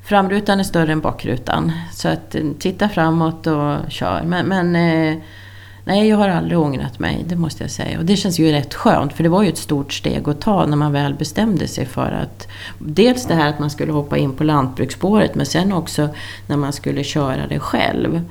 Framrutan 0.04 0.60
är 0.60 0.64
större 0.64 0.92
än 0.92 1.02
bakrutan. 1.02 1.72
Så 1.94 2.08
att 2.08 2.36
eh, 2.36 2.42
titta 2.60 2.90
framåt 2.90 3.48
och 3.48 3.92
kör. 3.92 4.24
Men, 4.26 4.46
men 4.46 4.76
eh, 4.76 5.18
nej, 5.86 6.08
jag 6.08 6.18
har 6.18 6.30
aldrig 6.30 6.60
ångrat 6.60 7.00
mig, 7.00 7.26
det 7.28 7.36
måste 7.36 7.64
jag 7.64 7.72
säga. 7.72 8.00
Och 8.00 8.06
det 8.06 8.16
känns 8.16 8.40
ju 8.40 8.52
rätt 8.52 8.74
skönt, 8.74 9.14
för 9.14 9.24
det 9.24 9.30
var 9.30 9.44
ju 9.44 9.50
ett 9.50 9.58
stort 9.58 9.94
steg 9.94 10.30
att 10.30 10.42
ta 10.42 10.66
när 10.66 10.78
man 10.78 10.92
väl 10.92 11.14
bestämde 11.14 11.68
sig 11.68 11.86
för 11.86 12.12
att... 12.12 12.48
Dels 12.80 13.26
det 13.26 13.36
här 13.36 13.50
att 13.50 13.60
man 13.60 13.70
skulle 13.70 13.92
hoppa 13.92 14.18
in 14.18 14.34
på 14.34 14.44
lantbruksspåret, 14.44 15.36
men 15.36 15.46
sen 15.46 15.74
också 15.74 16.10
när 16.48 16.58
man 16.58 16.74
skulle 16.74 17.04
köra 17.04 17.48
det 17.48 17.60
själv. 17.60 18.22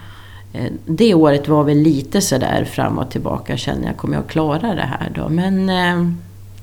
Eh, 0.53 0.73
det 0.87 1.15
året 1.15 1.49
var 1.49 1.65
väl 1.65 1.79
lite 1.79 2.21
sådär 2.21 2.65
fram 2.65 2.99
och 2.99 3.11
tillbaka, 3.11 3.57
känner 3.57 3.87
jag, 3.87 3.97
kommer 3.97 4.15
jag 4.15 4.27
klara 4.27 4.75
det 4.75 4.89
här 5.01 5.13
då? 5.15 5.29
Men... 5.29 5.69
Eh, 5.69 6.11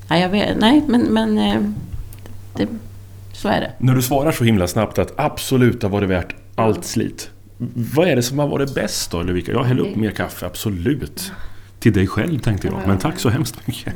nej, 0.08 0.22
jag 0.22 0.28
vet, 0.28 0.60
nej 0.60 0.82
men... 0.86 1.02
men 1.02 1.38
eh, 1.38 1.60
det, 2.56 2.66
så 3.32 3.48
är 3.48 3.60
det. 3.60 3.72
När 3.78 3.94
du 3.94 4.02
svarar 4.02 4.32
så 4.32 4.44
himla 4.44 4.66
snabbt 4.66 4.98
att 4.98 5.12
absolut 5.16 5.82
har 5.82 5.90
varit 5.90 6.08
värt 6.08 6.36
allt 6.54 6.84
slit. 6.84 7.30
Vad 7.74 8.08
är 8.08 8.16
det 8.16 8.22
som 8.22 8.38
har 8.38 8.48
varit 8.48 8.74
bäst 8.74 9.10
då 9.10 9.20
Ulrika? 9.20 9.52
Jag 9.52 9.64
häller 9.64 9.82
upp 9.82 9.96
mer 9.96 10.10
kaffe, 10.10 10.46
absolut. 10.46 11.32
Till 11.78 11.92
dig 11.92 12.06
själv 12.06 12.38
tänkte 12.38 12.66
jag. 12.66 12.86
Men 12.86 12.98
tack 12.98 13.18
så 13.18 13.28
hemskt 13.28 13.66
mycket. 13.66 13.94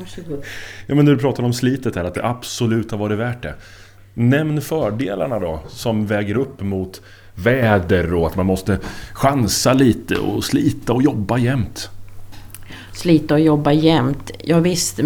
Ja, 0.87 0.95
men 0.95 1.07
du 1.07 1.19
pratar 1.19 1.43
om 1.43 1.53
slitet 1.53 1.97
här, 1.97 2.05
att 2.05 2.15
det 2.15 2.25
absolut 2.25 2.91
har 2.91 2.99
varit 2.99 3.19
värt 3.19 3.43
det. 3.43 3.55
Nämn 4.15 4.61
fördelarna 4.61 5.39
då, 5.39 5.63
som 5.69 6.07
väger 6.07 6.37
upp 6.37 6.61
mot 6.61 7.03
väder 7.35 8.15
och 8.15 8.27
att 8.27 8.37
man 8.37 8.47
måste 8.47 8.79
chansa 9.13 9.73
lite 9.73 10.17
och 10.17 10.45
slita 10.45 10.93
och 10.93 11.03
jobba 11.03 11.39
jämt 11.39 11.91
slita 12.97 13.35
och 13.35 13.41
jobba 13.41 13.73
jämt. 13.73 14.31
Ja, 14.45 14.59
visst, 14.59 15.01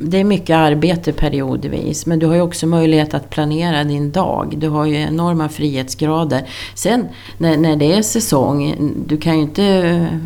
det 0.00 0.20
är 0.20 0.24
mycket 0.24 0.56
arbete 0.56 1.12
periodvis. 1.12 2.06
Men 2.06 2.18
du 2.18 2.26
har 2.26 2.34
ju 2.34 2.40
också 2.40 2.66
möjlighet 2.66 3.14
att 3.14 3.30
planera 3.30 3.84
din 3.84 4.12
dag. 4.12 4.54
Du 4.56 4.68
har 4.68 4.86
ju 4.86 4.94
enorma 4.94 5.48
frihetsgrader. 5.48 6.48
Sen 6.74 7.08
när, 7.38 7.56
när 7.56 7.76
det 7.76 7.92
är 7.92 8.02
säsong, 8.02 8.74
du 9.06 9.16
kan 9.16 9.36
ju 9.36 9.42
inte 9.42 9.64
eh, 9.64 10.18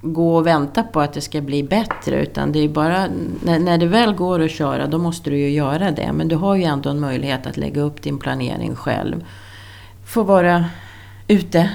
gå 0.00 0.36
och 0.36 0.46
vänta 0.46 0.82
på 0.82 1.00
att 1.00 1.12
det 1.12 1.20
ska 1.20 1.40
bli 1.40 1.62
bättre. 1.62 2.22
Utan 2.22 2.52
det 2.52 2.58
är 2.58 2.68
bara, 2.68 3.06
när, 3.44 3.58
när 3.58 3.78
det 3.78 3.86
väl 3.86 4.14
går 4.14 4.42
att 4.42 4.50
köra, 4.50 4.86
då 4.86 4.98
måste 4.98 5.30
du 5.30 5.38
ju 5.38 5.50
göra 5.50 5.90
det. 5.90 6.12
Men 6.12 6.28
du 6.28 6.36
har 6.36 6.56
ju 6.56 6.62
ändå 6.62 6.90
en 6.90 7.00
möjlighet 7.00 7.46
att 7.46 7.56
lägga 7.56 7.82
upp 7.82 8.02
din 8.02 8.18
planering 8.18 8.76
själv. 8.76 9.24
Få 10.06 10.22
vara 10.22 10.64
ute 11.28 11.70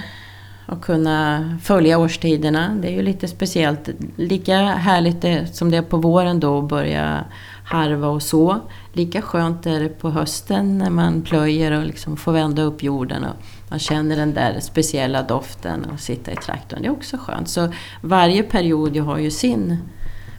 och 0.69 0.81
kunna 0.81 1.49
följa 1.63 1.97
årstiderna. 1.97 2.75
Det 2.81 2.87
är 2.87 2.91
ju 2.91 3.01
lite 3.01 3.27
speciellt. 3.27 3.89
Lika 4.15 4.57
härligt 4.57 5.55
som 5.55 5.71
det 5.71 5.77
är 5.77 5.81
på 5.81 5.97
våren 5.97 6.39
då 6.39 6.59
att 6.59 6.69
börja 6.69 7.25
harva 7.65 8.07
och 8.07 8.23
så. 8.23 8.59
Lika 8.93 9.21
skönt 9.21 9.65
är 9.65 9.79
det 9.79 9.89
på 9.89 10.09
hösten 10.09 10.77
när 10.77 10.89
man 10.89 11.21
plöjer 11.21 11.71
och 11.71 11.85
liksom 11.85 12.17
får 12.17 12.31
vända 12.31 12.61
upp 12.61 12.83
jorden. 12.83 13.23
Och 13.23 13.35
man 13.69 13.79
känner 13.79 14.15
den 14.15 14.33
där 14.33 14.59
speciella 14.59 15.23
doften 15.23 15.85
och 15.85 15.99
sitta 15.99 16.31
i 16.31 16.35
traktorn. 16.35 16.81
Det 16.81 16.87
är 16.87 16.91
också 16.91 17.17
skönt. 17.17 17.49
Så 17.49 17.73
varje 18.01 18.43
period 18.43 18.97
har 18.97 19.17
ju 19.17 19.31
sin 19.31 19.77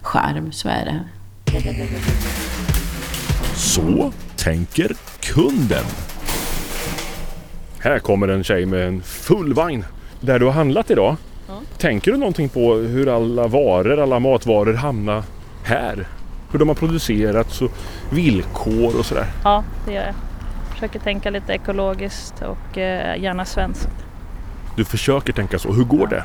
charm, 0.01 0.51
så 0.51 0.69
är 0.69 0.85
det. 0.85 0.99
Så 3.55 4.11
tänker 4.35 4.95
kunden. 5.19 5.85
Här 7.79 7.99
kommer 7.99 8.27
en 8.27 8.43
tjej 8.43 8.65
med 8.65 8.87
en 8.87 9.01
full 9.01 9.53
vagn 9.53 9.85
där 10.21 10.39
du 10.39 10.45
har 10.45 10.53
handlat 10.53 10.91
idag. 10.91 11.15
Ja. 11.47 11.53
Tänker 11.77 12.11
du 12.11 12.17
någonting 12.17 12.49
på 12.49 12.73
hur 12.73 13.15
alla 13.15 13.47
varor, 13.47 13.99
alla 13.99 14.19
matvaror 14.19 14.73
hamnar 14.73 15.23
här? 15.63 16.07
Hur 16.51 16.59
de 16.59 16.67
har 16.67 16.75
producerats 16.75 17.61
och 17.61 17.71
villkor 18.09 18.99
och 18.99 19.05
sådär? 19.05 19.25
Ja, 19.43 19.63
det 19.85 19.93
gör 19.93 20.03
jag. 20.03 20.15
Försöker 20.73 20.99
tänka 20.99 21.29
lite 21.29 21.53
ekologiskt 21.53 22.41
och 22.41 22.77
eh, 22.77 23.21
gärna 23.21 23.45
svenskt. 23.45 23.89
Du 24.75 24.85
försöker 24.85 25.33
tänka 25.33 25.59
så. 25.59 25.73
Hur 25.73 25.83
går 25.83 26.07
ja. 26.11 26.17
det? 26.17 26.23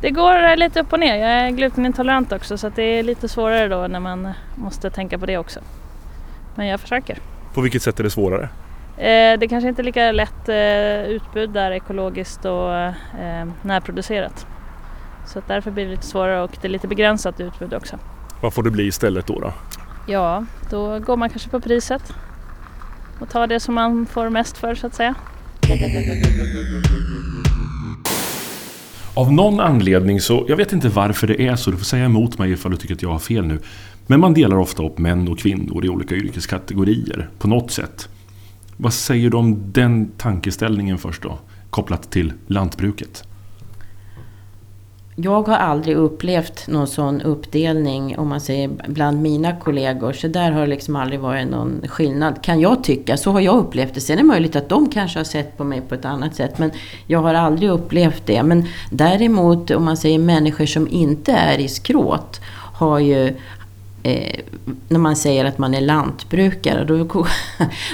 Det 0.00 0.10
går 0.10 0.56
lite 0.56 0.80
upp 0.80 0.92
och 0.92 1.00
ner. 1.00 1.16
Jag 1.16 1.30
är 1.30 1.50
glutenintolerant 1.50 2.32
också 2.32 2.58
så 2.58 2.68
det 2.68 2.82
är 2.82 3.02
lite 3.02 3.28
svårare 3.28 3.68
då 3.68 3.86
när 3.86 4.00
man 4.00 4.32
måste 4.54 4.90
tänka 4.90 5.18
på 5.18 5.26
det 5.26 5.38
också. 5.38 5.60
Men 6.54 6.66
jag 6.66 6.80
försöker. 6.80 7.18
På 7.54 7.60
vilket 7.60 7.82
sätt 7.82 8.00
är 8.00 8.04
det 8.04 8.10
svårare? 8.10 8.48
Eh, 9.00 9.38
det 9.38 9.48
kanske 9.48 9.68
inte 9.68 9.82
är 9.82 9.84
lika 9.84 10.12
lätt 10.12 10.48
eh, 10.48 11.14
utbud 11.14 11.50
där 11.50 11.70
ekologiskt 11.70 12.44
och 12.44 12.74
eh, 12.74 13.48
närproducerat. 13.62 14.46
Så 15.26 15.42
därför 15.46 15.70
blir 15.70 15.84
det 15.84 15.90
lite 15.90 16.06
svårare 16.06 16.42
och 16.42 16.50
det 16.60 16.68
är 16.68 16.72
lite 16.72 16.88
begränsat 16.88 17.40
utbud 17.40 17.74
också. 17.74 17.98
Vad 18.42 18.54
får 18.54 18.62
det 18.62 18.70
bli 18.70 18.86
istället 18.86 19.26
då? 19.26 19.40
då? 19.40 19.52
Ja, 20.06 20.44
då 20.70 20.98
går 20.98 21.16
man 21.16 21.30
kanske 21.30 21.48
på 21.50 21.60
priset 21.60 22.14
och 23.20 23.28
tar 23.28 23.46
det 23.46 23.60
som 23.60 23.74
man 23.74 24.06
får 24.06 24.28
mest 24.28 24.58
för 24.58 24.74
så 24.74 24.86
att 24.86 24.94
säga. 24.94 25.14
Av 29.14 29.32
någon 29.32 29.60
anledning 29.60 30.20
så, 30.20 30.44
jag 30.48 30.56
vet 30.56 30.72
inte 30.72 30.88
varför 30.88 31.26
det 31.26 31.42
är 31.42 31.56
så, 31.56 31.70
du 31.70 31.76
får 31.76 31.84
säga 31.84 32.04
emot 32.04 32.38
mig 32.38 32.52
ifall 32.52 32.70
du 32.70 32.76
tycker 32.76 32.94
att 32.94 33.02
jag 33.02 33.10
har 33.10 33.18
fel 33.18 33.46
nu. 33.46 33.58
Men 34.06 34.20
man 34.20 34.34
delar 34.34 34.56
ofta 34.56 34.86
upp 34.86 34.98
män 34.98 35.28
och 35.28 35.38
kvinnor 35.38 35.84
i 35.84 35.88
olika 35.88 36.14
yrkeskategorier 36.14 37.28
på 37.38 37.48
något 37.48 37.70
sätt. 37.70 38.08
Vad 38.82 38.92
säger 38.92 39.30
du 39.30 39.36
om 39.36 39.72
den 39.72 40.10
tankeställningen 40.16 40.98
först 40.98 41.22
då? 41.22 41.38
Kopplat 41.70 42.10
till 42.10 42.32
lantbruket. 42.46 43.24
Jag 45.16 45.48
har 45.48 45.56
aldrig 45.56 45.96
upplevt 45.96 46.68
någon 46.68 46.86
sån 46.86 47.20
uppdelning 47.20 48.18
om 48.18 48.28
man 48.28 48.40
säger 48.40 48.70
bland 48.88 49.22
mina 49.22 49.56
kollegor. 49.56 50.12
Så 50.12 50.28
där 50.28 50.50
har 50.50 50.60
det 50.60 50.66
liksom 50.66 50.96
aldrig 50.96 51.20
varit 51.20 51.48
någon 51.48 51.82
skillnad 51.88 52.42
kan 52.42 52.60
jag 52.60 52.84
tycka. 52.84 53.16
Så 53.16 53.32
har 53.32 53.40
jag 53.40 53.58
upplevt 53.58 53.94
det. 53.94 54.00
Sen 54.00 54.18
är 54.18 54.22
det 54.22 54.26
möjligt 54.26 54.56
att 54.56 54.68
de 54.68 54.88
kanske 54.88 55.18
har 55.18 55.24
sett 55.24 55.56
på 55.56 55.64
mig 55.64 55.80
på 55.80 55.94
ett 55.94 56.04
annat 56.04 56.34
sätt. 56.34 56.58
Men 56.58 56.70
jag 57.06 57.22
har 57.22 57.34
aldrig 57.34 57.70
upplevt 57.70 58.26
det. 58.26 58.42
Men 58.42 58.66
däremot 58.90 59.70
om 59.70 59.84
man 59.84 59.96
säger 59.96 60.18
människor 60.18 60.66
som 60.66 60.88
inte 60.88 61.32
är 61.32 61.58
i 61.58 61.68
skråt 61.68 62.40
har 62.80 62.98
ju 62.98 63.36
eh, 64.02 64.40
när 64.88 64.98
man 64.98 65.16
säger 65.16 65.44
att 65.44 65.58
man 65.58 65.74
är 65.74 65.80
lantbrukare, 65.80 66.84
då, 66.84 67.04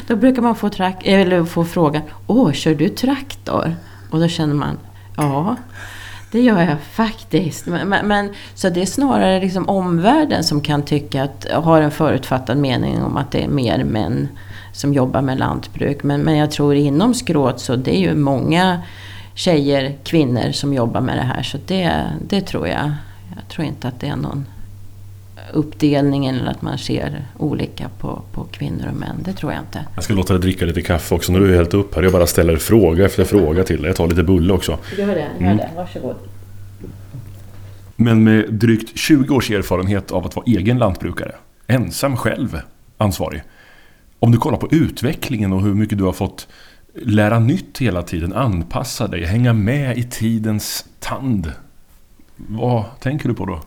då 0.07 0.17
brukar 0.17 0.43
man 0.43 0.57
få, 0.57 0.69
trak, 0.69 0.97
eller 1.05 1.45
få 1.45 1.65
frågan 1.65 2.03
Åh, 2.27 2.53
kör 2.53 2.75
du 2.75 2.89
traktor? 2.89 3.75
Och 4.11 4.21
då 4.21 4.29
känner 4.29 4.55
man 4.55 4.79
Ja, 5.17 5.57
det 6.31 6.41
gör 6.41 6.63
jag 6.63 6.81
faktiskt. 6.81 7.67
Men, 7.67 7.89
men, 7.89 8.31
så 8.55 8.69
det 8.69 8.83
är 8.83 8.87
snarare 8.87 9.41
liksom 9.41 9.69
omvärlden 9.69 10.45
som 10.45 10.61
kan 10.61 10.83
tycka 10.83 11.23
att, 11.23 11.47
har 11.53 11.83
en 11.83 11.91
förutfattad 11.91 12.59
mening 12.59 13.03
om 13.03 13.17
att 13.17 13.31
det 13.31 13.45
är 13.45 13.49
mer 13.49 13.85
män 13.85 14.29
som 14.73 14.95
jobbar 14.95 15.23
med 15.23 15.39
lantbruk. 15.39 16.03
Men, 16.03 16.21
men 16.21 16.37
jag 16.37 16.51
tror 16.51 16.75
inom 16.75 17.15
skrået 17.15 17.61
så 17.61 17.77
det 17.77 17.97
är 17.97 18.01
ju 18.01 18.15
många 18.15 18.81
tjejer, 19.35 19.97
kvinnor 20.05 20.53
som 20.53 20.75
jobbar 20.75 21.01
med 21.01 21.17
det 21.17 21.23
här. 21.23 21.43
Så 21.43 21.59
det, 21.67 22.03
det 22.29 22.41
tror 22.41 22.69
jag. 22.69 22.93
Jag 23.37 23.49
tror 23.49 23.67
inte 23.67 23.89
att 23.89 24.01
det 24.01 24.07
är 24.07 24.17
någon 24.17 24.47
uppdelningen 25.53 26.35
eller 26.35 26.51
att 26.51 26.63
man 26.63 26.79
ser 26.79 27.25
olika 27.39 27.89
på, 27.99 28.23
på 28.33 28.45
kvinnor 28.45 28.89
och 28.89 28.97
män. 28.97 29.17
Det 29.25 29.33
tror 29.33 29.53
jag 29.53 29.63
inte. 29.63 29.87
Jag 29.95 30.05
ska 30.05 30.15
låta 30.15 30.33
dig 30.33 30.43
dricka 30.43 30.65
lite 30.65 30.83
kaffe 30.83 31.15
också 31.15 31.33
när 31.33 31.41
du 31.41 31.53
är 31.53 31.57
helt 31.57 31.75
upp 31.75 31.95
här. 31.95 32.03
Jag 32.03 32.13
bara 32.13 32.27
ställer 32.27 32.57
fråga 32.57 33.05
efter 33.05 33.25
fråga 33.25 33.65
till 33.65 33.83
dig. 33.83 33.87
Jag 33.87 33.97
tar 33.97 34.09
lite 34.09 34.23
bulle 34.23 34.53
också. 34.53 34.79
Gör 34.99 35.07
det, 35.07 35.21
gör 35.21 35.29
mm. 35.39 35.57
det. 35.57 35.71
Varsågod. 35.77 36.17
Men 37.97 38.25
med 38.25 38.55
drygt 38.55 38.99
20 38.99 39.35
års 39.35 39.51
erfarenhet 39.51 40.11
av 40.11 40.27
att 40.27 40.37
vara 40.37 40.47
egen 40.47 40.79
lantbrukare, 40.79 41.35
ensam 41.67 42.17
själv 42.17 42.61
ansvarig. 42.99 43.43
Om 44.19 44.33
du 44.33 44.39
kollar 44.39 44.59
på 44.59 44.69
utvecklingen 44.71 45.53
och 45.53 45.63
hur 45.63 45.75
mycket 45.75 45.99
du 45.99 46.05
har 46.05 46.13
fått 46.13 46.49
lära 46.95 47.39
nytt 47.39 47.79
hela 47.79 48.03
tiden, 48.03 48.33
anpassa 48.33 49.09
dig, 49.09 49.25
hänga 49.25 49.53
med 49.53 49.99
i 49.99 50.03
tidens 50.03 50.87
tand. 50.99 51.53
Vad 52.37 52.85
tänker 53.01 53.29
du 53.29 53.35
på 53.35 53.47
då? 53.47 53.61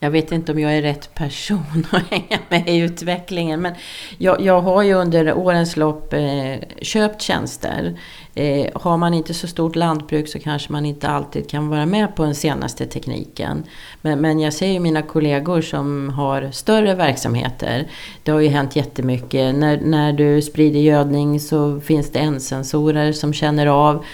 Jag 0.00 0.10
vet 0.10 0.32
inte 0.32 0.52
om 0.52 0.58
jag 0.58 0.76
är 0.76 0.82
rätt 0.82 1.14
person 1.14 1.86
att 1.90 2.02
hänga 2.10 2.38
med 2.48 2.68
i 2.68 2.76
utvecklingen. 2.76 3.60
Men 3.62 3.74
jag, 4.18 4.40
jag 4.40 4.60
har 4.60 4.82
ju 4.82 4.94
under 4.94 5.34
årens 5.34 5.76
lopp 5.76 6.12
eh, 6.12 6.54
köpt 6.82 7.22
tjänster. 7.22 7.98
Eh, 8.34 8.66
har 8.74 8.96
man 8.96 9.14
inte 9.14 9.34
så 9.34 9.46
stort 9.46 9.76
lantbruk 9.76 10.28
så 10.28 10.38
kanske 10.38 10.72
man 10.72 10.86
inte 10.86 11.08
alltid 11.08 11.50
kan 11.50 11.68
vara 11.68 11.86
med 11.86 12.16
på 12.16 12.24
den 12.24 12.34
senaste 12.34 12.86
tekniken. 12.86 13.64
Men, 14.02 14.20
men 14.20 14.40
jag 14.40 14.52
ser 14.52 14.66
ju 14.66 14.80
mina 14.80 15.02
kollegor 15.02 15.60
som 15.60 16.08
har 16.08 16.50
större 16.52 16.94
verksamheter. 16.94 17.88
Det 18.22 18.30
har 18.30 18.40
ju 18.40 18.48
hänt 18.48 18.76
jättemycket. 18.76 19.54
När, 19.54 19.80
när 19.80 20.12
du 20.12 20.42
sprider 20.42 20.80
gödning 20.80 21.40
så 21.40 21.80
finns 21.80 22.12
det 22.12 22.18
ensensorer 22.18 23.12
som 23.12 23.32
känner 23.32 23.66
av 23.66 24.04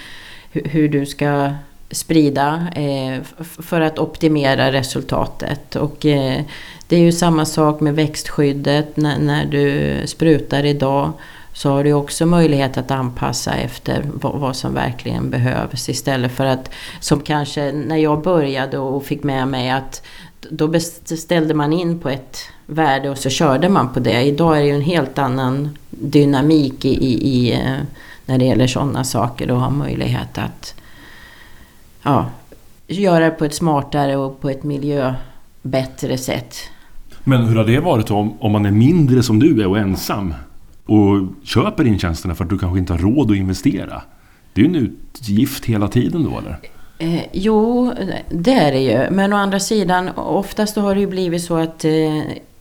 hur, 0.51 0.63
hur 0.63 0.89
du 0.89 1.05
ska 1.05 1.51
sprida 1.91 2.67
eh, 2.75 3.21
för 3.41 3.81
att 3.81 3.99
optimera 3.99 4.71
resultatet. 4.71 5.75
Och 5.75 6.05
eh, 6.05 6.41
det 6.87 6.95
är 6.95 6.99
ju 6.99 7.11
samma 7.11 7.45
sak 7.45 7.79
med 7.79 7.95
växtskyddet 7.95 8.97
när, 8.97 9.19
när 9.19 9.45
du 9.45 10.01
sprutar 10.07 10.65
idag 10.65 11.11
så 11.53 11.69
har 11.69 11.83
du 11.83 11.93
också 11.93 12.25
möjlighet 12.25 12.77
att 12.77 12.91
anpassa 12.91 13.53
efter 13.53 14.03
vad, 14.13 14.55
som 14.55 14.73
verkligen 14.73 15.29
behövs 15.29 15.89
istället 15.89 16.31
för 16.31 16.45
att 16.45 16.69
som 16.99 17.21
kanske 17.21 17.71
när 17.71 17.97
jag 17.97 18.21
började 18.21 18.77
och 18.77 19.05
fick 19.05 19.23
med 19.23 19.47
mig 19.47 19.69
att 19.69 20.01
då 20.49 20.67
beställde 20.67 21.53
man 21.53 21.73
in 21.73 21.99
på 21.99 22.09
ett 22.09 22.37
värde 22.65 23.09
och 23.09 23.17
så 23.17 23.29
körde 23.29 23.69
man 23.69 23.93
på 23.93 23.99
det. 23.99 24.21
Idag 24.21 24.57
är 24.57 24.61
det 24.61 24.67
ju 24.67 24.75
en 24.75 24.81
helt 24.81 25.17
annan 25.17 25.77
dynamik 25.89 26.85
i, 26.85 27.05
i, 27.05 27.27
i 27.27 27.53
eh, 27.53 27.77
när 28.25 28.37
det 28.37 28.45
gäller 28.45 28.67
sådana 28.67 29.03
saker 29.03 29.51
och 29.51 29.59
ha 29.59 29.69
möjlighet 29.69 30.37
att 30.37 30.75
ja, 32.05 32.29
göra 32.87 33.25
det 33.25 33.31
på 33.31 33.45
ett 33.45 33.55
smartare 33.55 34.15
och 34.15 34.41
på 34.41 34.49
ett 34.49 34.63
miljöbättre 34.63 36.17
sätt. 36.17 36.55
Men 37.23 37.43
hur 37.45 37.55
har 37.55 37.65
det 37.65 37.79
varit 37.79 38.11
om, 38.11 38.33
om 38.39 38.51
man 38.51 38.65
är 38.65 38.71
mindre 38.71 39.23
som 39.23 39.39
du 39.39 39.61
är 39.61 39.67
och 39.67 39.77
ensam 39.77 40.33
och 40.85 41.27
köper 41.43 41.87
in 41.87 41.99
tjänsterna 41.99 42.35
för 42.35 42.43
att 42.43 42.49
du 42.49 42.57
kanske 42.57 42.79
inte 42.79 42.93
har 42.93 42.97
råd 42.97 43.31
att 43.31 43.37
investera? 43.37 44.01
Det 44.53 44.61
är 44.61 44.65
ju 44.65 44.69
en 44.69 44.75
utgift 44.75 45.65
hela 45.65 45.87
tiden 45.87 46.23
då 46.23 46.39
eller? 46.39 46.57
Eh, 46.97 47.23
jo, 47.31 47.93
det 48.29 48.53
är 48.53 48.71
det 48.71 48.79
ju. 48.79 49.15
Men 49.15 49.33
å 49.33 49.35
andra 49.35 49.59
sidan, 49.59 50.09
oftast 50.15 50.75
har 50.75 50.95
det 50.95 51.01
ju 51.01 51.07
blivit 51.07 51.43
så 51.43 51.57
att 51.57 51.85
eh, 51.85 51.91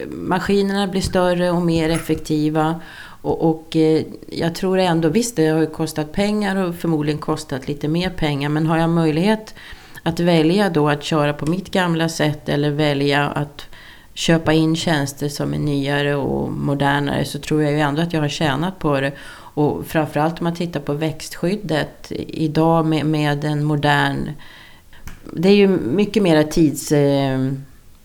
maskinerna 0.08 0.86
blir 0.86 1.00
större 1.00 1.50
och 1.50 1.62
mer 1.62 1.90
effektiva. 1.90 2.80
Och, 3.24 3.50
och 3.50 3.76
eh, 3.76 4.02
jag 4.28 4.54
tror 4.54 4.78
ändå, 4.78 5.08
visst 5.08 5.36
det 5.36 5.46
har 5.46 5.60
ju 5.60 5.66
kostat 5.66 6.12
pengar 6.12 6.56
och 6.56 6.74
förmodligen 6.74 7.20
kostat 7.20 7.68
lite 7.68 7.88
mer 7.88 8.10
pengar. 8.10 8.48
Men 8.48 8.66
har 8.66 8.78
jag 8.78 8.90
möjlighet 8.90 9.54
att 10.02 10.20
välja 10.20 10.70
då 10.70 10.88
att 10.88 11.04
köra 11.04 11.32
på 11.32 11.46
mitt 11.46 11.70
gamla 11.70 12.08
sätt 12.08 12.48
eller 12.48 12.70
välja 12.70 13.26
att 13.26 13.66
köpa 14.14 14.52
in 14.52 14.76
tjänster 14.76 15.28
som 15.28 15.54
är 15.54 15.58
nyare 15.58 16.14
och 16.14 16.52
modernare 16.52 17.24
så 17.24 17.38
tror 17.38 17.62
jag 17.62 17.72
ju 17.72 17.80
ändå 17.80 18.02
att 18.02 18.12
jag 18.12 18.20
har 18.20 18.28
tjänat 18.28 18.78
på 18.78 19.00
det. 19.00 19.12
Och 19.54 19.86
framförallt 19.86 20.40
om 20.40 20.44
man 20.44 20.54
tittar 20.54 20.80
på 20.80 20.92
växtskyddet 20.92 22.12
idag 22.28 22.86
med, 22.86 23.06
med 23.06 23.44
en 23.44 23.64
modern... 23.64 24.30
Det 25.32 25.48
är 25.48 25.56
ju 25.56 25.68
mycket 25.68 26.22
mer 26.22 26.36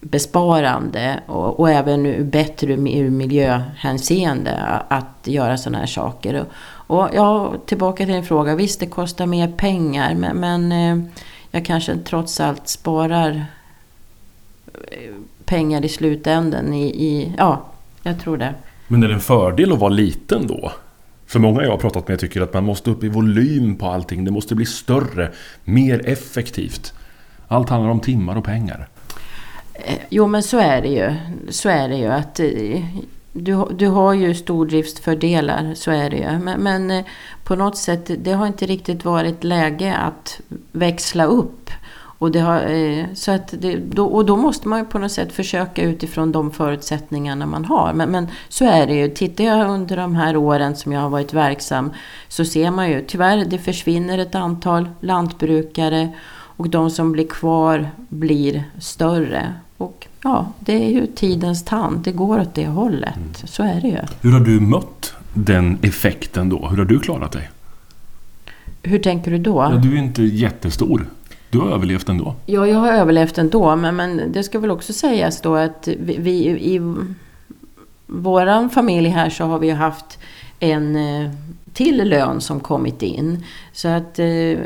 Besparande 0.01 1.20
och, 1.27 1.60
och 1.60 1.70
även 1.70 2.29
bättre 2.29 2.74
ur 2.74 3.10
miljöhänseende 3.10 4.58
att 4.88 5.20
göra 5.24 5.58
sådana 5.58 5.77
här 5.77 5.86
saker. 5.86 6.41
Och, 6.41 6.48
och 6.98 7.10
ja, 7.13 7.53
tillbaka 7.65 8.06
till 8.06 8.13
din 8.13 8.24
fråga. 8.24 8.56
Visst, 8.56 8.79
det 8.79 8.86
kostar 8.86 9.25
mer 9.25 9.48
pengar 9.48 10.15
men, 10.15 10.38
men 10.38 10.72
eh, 10.72 11.12
jag 11.51 11.65
kanske 11.65 11.98
trots 11.98 12.39
allt 12.39 12.68
sparar 12.68 13.46
eh, 14.74 15.13
pengar 15.46 15.86
i 15.86 15.89
slutändan. 15.89 16.74
I, 16.74 16.86
i, 16.86 17.34
ja, 17.38 17.65
jag 18.03 18.20
tror 18.20 18.38
det. 18.38 18.53
Men 18.88 19.03
är 19.03 19.08
det 19.08 19.13
en 19.13 19.20
fördel 19.20 19.72
att 19.72 19.79
vara 19.79 19.89
liten 19.89 20.48
då? 20.48 20.72
För 21.25 21.39
många 21.39 21.63
jag 21.63 21.72
har 21.72 21.77
pratat 21.77 22.08
med 22.08 22.20
tycker 22.20 22.41
att 22.41 22.53
man 22.53 22.63
måste 22.63 22.91
upp 22.91 23.03
i 23.03 23.10
volym 23.10 23.75
på 23.75 23.88
allting. 23.88 24.25
Det 24.25 24.32
måste 24.32 24.56
bli 24.56 24.65
större, 24.65 25.32
mer 25.63 26.10
effektivt. 26.10 26.94
Allt 27.48 27.70
handlar 27.70 27.91
om 27.91 28.00
timmar 28.00 28.36
och 28.36 28.44
pengar. 28.44 28.88
Eh, 29.86 29.98
jo 30.10 30.28
men 30.28 30.44
så 30.44 30.58
är 30.58 30.82
det 30.82 30.88
ju. 30.88 31.16
Så 31.50 31.70
är 31.70 31.90
det 31.90 31.96
ju 31.96 32.08
att 32.08 32.40
eh, 32.40 32.84
du, 33.34 33.66
du 33.72 33.88
har 33.88 34.14
ju 34.14 34.36
stordriftsfördelar, 34.36 35.74
så 35.76 35.92
är 35.92 36.10
det 36.10 36.18
ju. 36.18 36.40
Men, 36.40 36.62
men, 36.62 36.92
eh, 36.92 37.06
på 37.44 37.56
något 37.56 37.78
sätt, 37.78 38.12
det 38.18 38.32
har 38.32 38.48
inte 38.48 38.66
riktigt 38.66 39.06
varit 39.06 39.44
läge 39.44 39.96
att 39.96 40.42
växla 40.72 41.26
upp. 41.26 41.70
Och, 42.22 42.32
det 42.32 42.40
har, 42.40 43.16
så 43.16 43.32
att 43.32 43.54
det, 43.60 43.76
då, 43.76 44.06
och 44.06 44.26
då 44.26 44.38
måste 44.38 44.68
man 44.68 44.80
ju 44.80 44.86
på 44.86 45.00
något 45.00 45.12
sätt 45.12 45.34
försöka 45.34 45.82
utifrån 45.82 46.32
de 46.32 46.52
förutsättningarna 46.52 47.46
man 47.46 47.66
har. 47.66 47.94
Men, 47.94 48.12
men 48.12 48.28
så 48.50 48.66
är 48.66 48.88
det 48.88 48.94
ju. 48.94 49.10
Tittar 49.10 49.44
jag 49.44 49.70
under 49.70 49.98
de 49.98 50.16
här 50.16 50.38
åren 50.38 50.76
som 50.76 50.92
jag 50.92 51.02
har 51.02 51.10
varit 51.10 51.34
verksam 51.34 51.94
så 52.28 52.46
ser 52.46 52.72
man 52.72 52.90
ju 52.90 53.06
tyvärr 53.08 53.46
det 53.46 53.58
försvinner 53.58 54.18
ett 54.18 54.36
antal 54.36 54.90
lantbrukare 55.00 56.10
och 56.60 56.70
de 56.70 56.90
som 56.90 57.12
blir 57.12 57.28
kvar 57.28 57.90
blir 58.10 58.64
större. 58.80 59.54
Och 59.80 60.08
ja, 60.24 60.54
det 60.60 60.74
är 60.74 60.90
ju 60.90 61.08
tidens 61.08 61.66
tand. 61.66 62.00
Det 62.00 62.12
går 62.12 62.40
åt 62.40 62.56
det 62.56 62.68
hållet. 62.68 63.15
Mm. 63.15 63.34
Så 63.34 63.63
är 63.63 63.82
det 63.82 63.88
ju. 63.88 63.98
Hur 64.22 64.32
har 64.32 64.39
du 64.39 64.60
mött 64.60 65.13
den 65.34 65.78
effekten 65.82 66.50
då? 66.50 66.68
Hur 66.68 66.78
har 66.78 66.86
du 66.86 67.00
klarat 67.00 67.32
dig? 67.32 67.50
Hur 68.84 69.00
tänker 69.00 69.32
du 69.32 69.38
då? 69.38 69.56
Ja, 69.56 69.80
du 69.84 69.94
är 69.94 69.98
inte 69.98 70.24
jättestor. 70.24 71.06
Du 71.50 71.60
har 71.60 71.70
överlevt 71.70 72.10
ändå? 72.10 72.36
Ja, 72.46 72.68
jag 72.68 72.80
har 72.80 72.92
överlevt 72.92 73.38
ändå. 73.38 73.76
Men, 73.76 73.96
men 73.96 74.32
det 74.32 74.44
ska 74.44 74.60
väl 74.60 74.72
också 74.72 74.94
sägas 74.94 75.42
då 75.42 75.56
att 75.56 75.88
vi, 76.00 76.18
vi 76.18 76.34
i 76.74 76.82
vår 78.08 78.70
familj 78.70 79.10
här 79.10 79.30
så 79.30 79.44
har 79.46 79.60
vi 79.60 79.70
haft 79.70 80.20
en 80.60 80.96
eh, 80.96 81.32
till 81.80 82.10
lön 82.10 82.42
som 82.42 82.60
kommit 82.60 83.02
in. 83.02 83.44
Så 83.74 83.88
att 83.88 84.20
eh, 84.20 84.58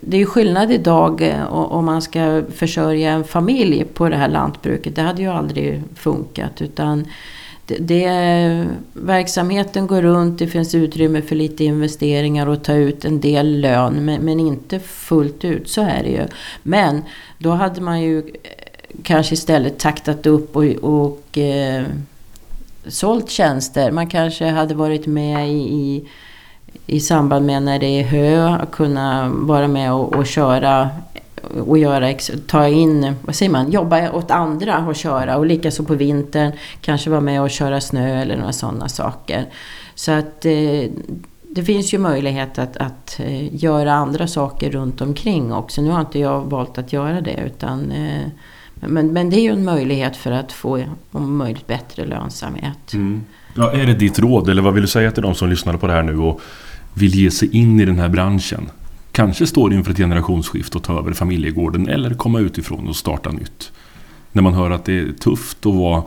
det 0.00 0.16
är 0.16 0.18
ju 0.18 0.26
skillnad 0.26 0.72
idag 0.72 1.22
eh, 1.22 1.52
om 1.52 1.84
man 1.84 2.02
ska 2.02 2.42
försörja 2.54 3.10
en 3.10 3.24
familj 3.24 3.84
på 3.84 4.08
det 4.08 4.16
här 4.16 4.28
lantbruket. 4.28 4.96
Det 4.96 5.02
hade 5.02 5.22
ju 5.22 5.28
aldrig 5.28 5.82
funkat. 5.94 6.62
Utan 6.62 7.06
det, 7.66 8.66
verksamheten 8.92 9.86
går 9.86 10.02
runt, 10.02 10.38
det 10.38 10.46
finns 10.46 10.74
utrymme 10.74 11.22
för 11.22 11.36
lite 11.36 11.64
investeringar 11.64 12.46
och 12.46 12.64
ta 12.64 12.72
ut 12.72 13.04
en 13.04 13.20
del 13.20 13.60
lön 13.60 14.04
men, 14.04 14.22
men, 14.22 14.40
inte 14.40 14.78
fullt 14.78 15.44
ut, 15.44 15.68
så 15.68 15.80
är 15.80 16.02
det 16.02 16.10
ju. 16.10 16.26
Men 16.62 17.02
då 17.38 17.50
hade 17.50 17.80
man 17.80 18.02
ju 18.02 18.18
eh, 18.18 18.24
kanske 19.02 19.34
istället 19.34 19.78
taktat 19.78 20.26
upp 20.26 20.56
och, 20.56 20.64
och 20.82 21.38
eh, 21.38 21.84
sålt 22.86 23.30
tjänster. 23.30 23.90
Man 23.90 24.06
kanske 24.06 24.46
hade 24.46 24.74
varit 24.74 25.06
med 25.06 25.48
i, 25.48 25.58
i, 25.58 26.08
i 26.90 27.00
samband 27.00 27.46
med 27.46 27.62
när 27.62 27.78
det 27.78 27.86
är 27.86 28.04
hö, 28.04 28.66
kunna 28.72 29.28
vara 29.28 29.68
med 29.68 29.92
och, 29.92 30.16
och 30.16 30.26
köra 30.26 30.88
och 31.66 31.78
göra, 31.78 32.14
ta 32.46 32.68
in, 32.68 33.14
vad 33.22 33.34
säger 33.34 33.52
man, 33.52 33.70
jobba 33.70 34.10
åt 34.10 34.30
andra 34.30 34.86
och 34.86 34.96
köra. 34.96 35.36
Och 35.36 35.46
likaså 35.46 35.84
på 35.84 35.94
vintern 35.94 36.52
kanske 36.80 37.10
vara 37.10 37.20
med 37.20 37.42
och 37.42 37.50
köra 37.50 37.80
snö 37.80 38.22
eller 38.22 38.36
några 38.36 38.52
sådana 38.52 38.88
saker. 38.88 39.46
Så 39.94 40.12
att 40.12 40.44
eh, 40.44 40.90
det 41.42 41.64
finns 41.64 41.94
ju 41.94 41.98
möjlighet 41.98 42.58
att, 42.58 42.76
att 42.76 43.20
eh, 43.20 43.54
göra 43.64 43.92
andra 43.92 44.26
saker 44.26 44.70
runt 44.70 45.00
omkring 45.00 45.52
också. 45.52 45.82
Nu 45.82 45.90
har 45.90 46.00
inte 46.00 46.18
jag 46.18 46.40
valt 46.40 46.78
att 46.78 46.92
göra 46.92 47.20
det 47.20 47.40
utan 47.46 47.92
eh, 47.92 48.26
men, 48.74 49.12
men 49.12 49.30
det 49.30 49.36
är 49.36 49.42
ju 49.42 49.52
en 49.52 49.64
möjlighet 49.64 50.16
för 50.16 50.30
att 50.30 50.52
få 50.52 50.84
om 51.10 51.36
möjligt 51.36 51.66
bättre 51.66 52.06
lönsamhet. 52.06 52.92
Mm. 52.92 53.24
Ja, 53.54 53.72
är 53.72 53.86
det 53.86 53.94
ditt 53.94 54.18
råd 54.18 54.48
eller 54.48 54.62
vad 54.62 54.74
vill 54.74 54.82
du 54.82 54.88
säga 54.88 55.10
till 55.10 55.22
de 55.22 55.34
som 55.34 55.48
lyssnar 55.48 55.76
på 55.76 55.86
det 55.86 55.92
här 55.92 56.02
nu 56.02 56.18
och 56.18 56.40
vill 56.94 57.14
ge 57.14 57.30
sig 57.30 57.56
in 57.56 57.80
i 57.80 57.84
den 57.84 57.98
här 57.98 58.08
branschen? 58.08 58.70
kanske 59.12 59.46
står 59.46 59.72
inför 59.72 59.90
ett 59.90 59.96
generationsskifte 59.96 60.78
och 60.78 60.84
ta 60.84 60.98
över 60.98 61.12
familjegården 61.12 61.88
eller 61.88 62.14
komma 62.14 62.40
utifrån 62.40 62.88
och 62.88 62.96
starta 62.96 63.30
nytt. 63.30 63.72
När 64.32 64.42
man 64.42 64.54
hör 64.54 64.70
att 64.70 64.84
det 64.84 64.98
är 64.98 65.12
tufft 65.12 65.66
att 65.66 65.74
vara 65.74 66.02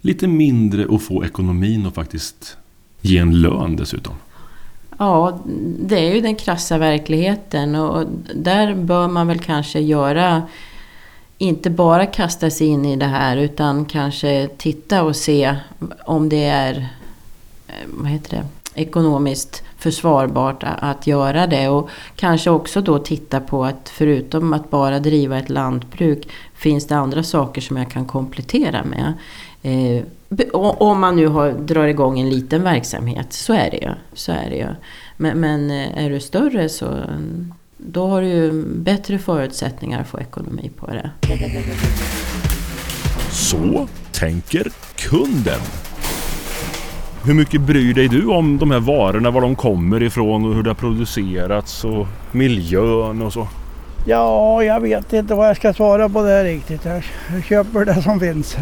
lite 0.00 0.26
mindre 0.26 0.86
och 0.86 1.02
få 1.02 1.24
ekonomin 1.24 1.86
och 1.86 1.94
faktiskt 1.94 2.56
ge 3.00 3.18
en 3.18 3.40
lön 3.40 3.76
dessutom. 3.76 4.14
Ja, 4.98 5.40
det 5.80 5.98
är 5.98 6.14
ju 6.14 6.20
den 6.20 6.34
krassa 6.34 6.78
verkligheten 6.78 7.74
och 7.74 8.06
där 8.34 8.74
bör 8.74 9.08
man 9.08 9.26
väl 9.26 9.38
kanske 9.38 9.80
göra 9.80 10.42
inte 11.38 11.70
bara 11.70 12.06
kasta 12.06 12.50
sig 12.50 12.66
in 12.66 12.84
i 12.84 12.96
det 12.96 13.06
här 13.06 13.36
utan 13.36 13.84
kanske 13.84 14.48
titta 14.56 15.02
och 15.02 15.16
se 15.16 15.56
om 16.06 16.28
det 16.28 16.44
är 16.44 16.76
eh, 17.68 17.74
vad 17.86 18.10
heter 18.10 18.36
det, 18.36 18.44
ekonomiskt 18.80 19.62
försvarbart 19.88 20.64
att 20.64 21.06
göra 21.06 21.46
det. 21.46 21.68
Och 21.68 21.90
kanske 22.16 22.50
också 22.50 22.80
då 22.80 22.98
titta 22.98 23.40
på 23.40 23.64
att 23.64 23.88
förutom 23.88 24.52
att 24.52 24.70
bara 24.70 24.98
driva 24.98 25.38
ett 25.38 25.48
lantbruk 25.48 26.28
finns 26.54 26.86
det 26.86 26.96
andra 26.96 27.22
saker 27.22 27.60
som 27.60 27.76
jag 27.76 27.90
kan 27.90 28.04
komplettera 28.04 28.84
med. 28.84 29.12
Eh, 29.62 30.04
om 30.78 31.00
man 31.00 31.16
nu 31.16 31.26
har, 31.26 31.52
drar 31.52 31.86
igång 31.86 32.20
en 32.20 32.30
liten 32.30 32.62
verksamhet, 32.62 33.32
så 33.32 33.52
är 33.52 33.70
det 33.70 33.76
ju. 33.76 33.90
Så 34.14 34.32
är 34.32 34.50
det 34.50 34.56
ju. 34.56 34.68
Men, 35.16 35.40
men 35.40 35.70
eh, 35.70 36.04
är 36.04 36.10
du 36.10 36.20
större 36.20 36.68
så 36.68 36.86
då 37.76 38.06
har 38.06 38.22
du 38.22 38.28
ju 38.28 38.64
bättre 38.66 39.18
förutsättningar 39.18 40.00
att 40.00 40.08
få 40.08 40.20
ekonomi 40.20 40.70
på 40.76 40.86
det. 40.86 41.10
Så 43.30 43.88
tänker 44.12 44.70
kunden. 44.96 45.87
Hur 47.24 47.34
mycket 47.34 47.60
bryr 47.60 47.94
dig 47.94 48.08
du 48.08 48.26
om 48.26 48.58
de 48.58 48.70
här 48.70 48.80
varorna, 48.80 49.30
var 49.30 49.40
de 49.40 49.56
kommer 49.56 50.02
ifrån 50.02 50.44
och 50.44 50.54
hur 50.54 50.62
det 50.62 50.70
har 50.70 50.74
producerats 50.74 51.84
och 51.84 52.06
miljön 52.32 53.22
och 53.22 53.32
så? 53.32 53.48
Ja, 54.06 54.62
jag 54.62 54.80
vet 54.80 55.12
inte 55.12 55.34
vad 55.34 55.48
jag 55.48 55.56
ska 55.56 55.72
svara 55.72 56.08
på 56.08 56.22
det 56.22 56.44
riktigt. 56.44 56.84
Jag 56.84 57.44
köper 57.44 57.84
det 57.84 58.02
som 58.02 58.20
finns. 58.20 58.56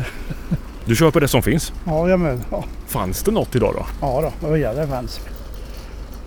Du 0.85 0.97
köper 0.97 1.21
det 1.21 1.29
som 1.29 1.42
finns? 1.42 1.73
Ja, 1.85 2.16
men, 2.16 2.40
ja. 2.51 2.64
Fanns 2.87 3.23
det 3.23 3.31
något 3.31 3.57
idag 3.57 3.75
då? 3.75 3.87
Ja, 4.01 4.33
då, 4.40 4.57
ja 4.57 4.73
det 4.73 4.87
fanns. 4.87 5.21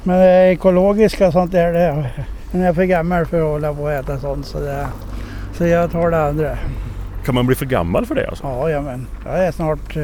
Men 0.04 0.20
det 0.20 0.52
ekologiska 0.52 1.32
sånt 1.32 1.52
där, 1.52 1.74
det, 1.74 2.10
jag 2.52 2.62
är 2.62 2.74
för 2.74 2.84
gammal 2.84 3.26
för 3.26 3.42
att 3.42 3.48
hålla 3.48 3.74
på 3.74 3.82
och 3.82 3.92
äta 3.92 4.20
sånt. 4.20 4.46
Så, 4.46 4.60
det, 4.60 4.88
så 5.54 5.66
jag 5.66 5.92
tar 5.92 6.12
det 6.12 6.24
andra. 6.26 6.58
Kan 7.26 7.36
man 7.36 7.46
bli 7.46 7.56
för 7.56 7.66
gammal 7.66 8.06
för 8.06 8.16
det 8.16 8.28
alltså? 8.28 8.70
Ja, 8.70 8.82
men 8.82 9.08
jag 9.26 9.46
är 9.46 9.52
snart 9.52 9.98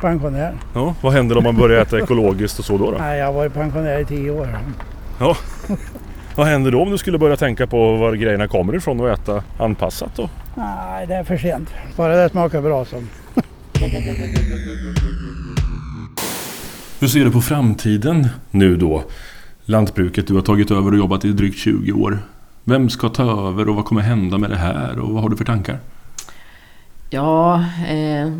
pensionär. 0.00 0.54
Ja, 0.74 0.94
vad 1.00 1.12
händer 1.12 1.38
om 1.38 1.44
man 1.44 1.56
börjar 1.56 1.82
äta 1.82 1.98
ekologiskt 1.98 2.58
och 2.58 2.64
så 2.64 2.78
då? 2.78 2.90
då? 2.90 2.98
Nej, 2.98 3.18
jag 3.18 3.26
har 3.26 3.32
varit 3.32 3.54
pensionär 3.54 4.00
i 4.00 4.04
tio 4.04 4.30
år. 4.30 4.58
Ja. 5.20 5.36
Vad 6.34 6.46
händer 6.46 6.70
då 6.70 6.82
om 6.82 6.90
du 6.90 6.98
skulle 6.98 7.18
börja 7.18 7.36
tänka 7.36 7.66
på 7.66 7.96
var 7.96 8.14
grejerna 8.14 8.48
kommer 8.48 8.76
ifrån 8.76 9.00
och 9.00 9.10
äta 9.10 9.42
anpassat 9.58 10.10
då? 10.16 10.30
Nej, 10.54 11.06
det 11.06 11.14
är 11.14 11.24
för 11.24 11.36
sent. 11.36 11.68
Bara 11.96 12.16
det 12.16 12.28
smakar 12.28 12.62
bra 12.62 12.84
som. 12.84 13.08
Hur 17.00 17.08
ser 17.08 17.24
du 17.24 17.30
på 17.30 17.40
framtiden 17.40 18.28
nu 18.50 18.76
då? 18.76 19.02
Lantbruket, 19.64 20.26
du 20.26 20.34
har 20.34 20.42
tagit 20.42 20.70
över 20.70 20.90
och 20.90 20.98
jobbat 20.98 21.24
i 21.24 21.32
drygt 21.32 21.58
20 21.58 21.92
år. 21.92 22.18
Vem 22.64 22.88
ska 22.90 23.08
ta 23.08 23.48
över 23.48 23.68
och 23.68 23.74
vad 23.74 23.84
kommer 23.84 24.02
hända 24.02 24.38
med 24.38 24.50
det 24.50 24.56
här 24.56 24.98
och 24.98 25.10
vad 25.10 25.22
har 25.22 25.30
du 25.30 25.36
för 25.36 25.44
tankar? 25.44 25.78
Ja, 27.10 27.64
eh, 27.88 28.32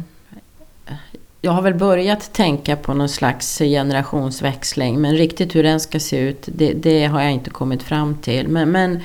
jag 1.41 1.53
har 1.53 1.63
väl 1.63 1.75
börjat 1.75 2.33
tänka 2.33 2.77
på 2.77 2.95
någon 2.95 3.09
slags 3.09 3.59
generationsväxling 3.59 5.01
men 5.01 5.17
riktigt 5.17 5.55
hur 5.55 5.63
den 5.63 5.81
ska 5.81 6.01
se 6.01 6.19
ut 6.19 6.49
det, 6.53 6.73
det 6.73 7.07
har 7.07 7.23
jag 7.23 7.33
inte 7.33 7.51
kommit 7.51 7.83
fram 7.83 8.15
till. 8.15 8.49
Men, 8.49 8.71
men, 8.71 9.01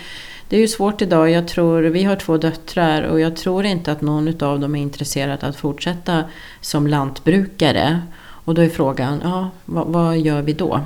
det 0.50 0.58
är 0.58 0.62
ju 0.62 0.68
svårt 0.68 1.02
idag. 1.02 1.32
Jag 1.32 1.48
tror, 1.48 1.82
vi 1.82 2.04
har 2.04 2.16
två 2.16 2.38
döttrar 2.38 3.04
och 3.04 3.20
jag 3.20 3.36
tror 3.36 3.66
inte 3.66 3.92
att 3.92 4.02
någon 4.02 4.28
av 4.28 4.60
dem 4.60 4.76
är 4.76 4.82
intresserad 4.82 5.44
att 5.44 5.56
fortsätta 5.56 6.24
som 6.62 6.88
lantbrukare. 6.88 8.02
Och 8.20 8.56
då 8.56 8.62
är 8.62 8.70
frågan, 8.70 9.20
ja, 9.24 9.50
vad, 9.66 9.88
vad 9.88 10.18
gör 10.18 10.42
vi 10.42 10.54
då? 10.54 10.80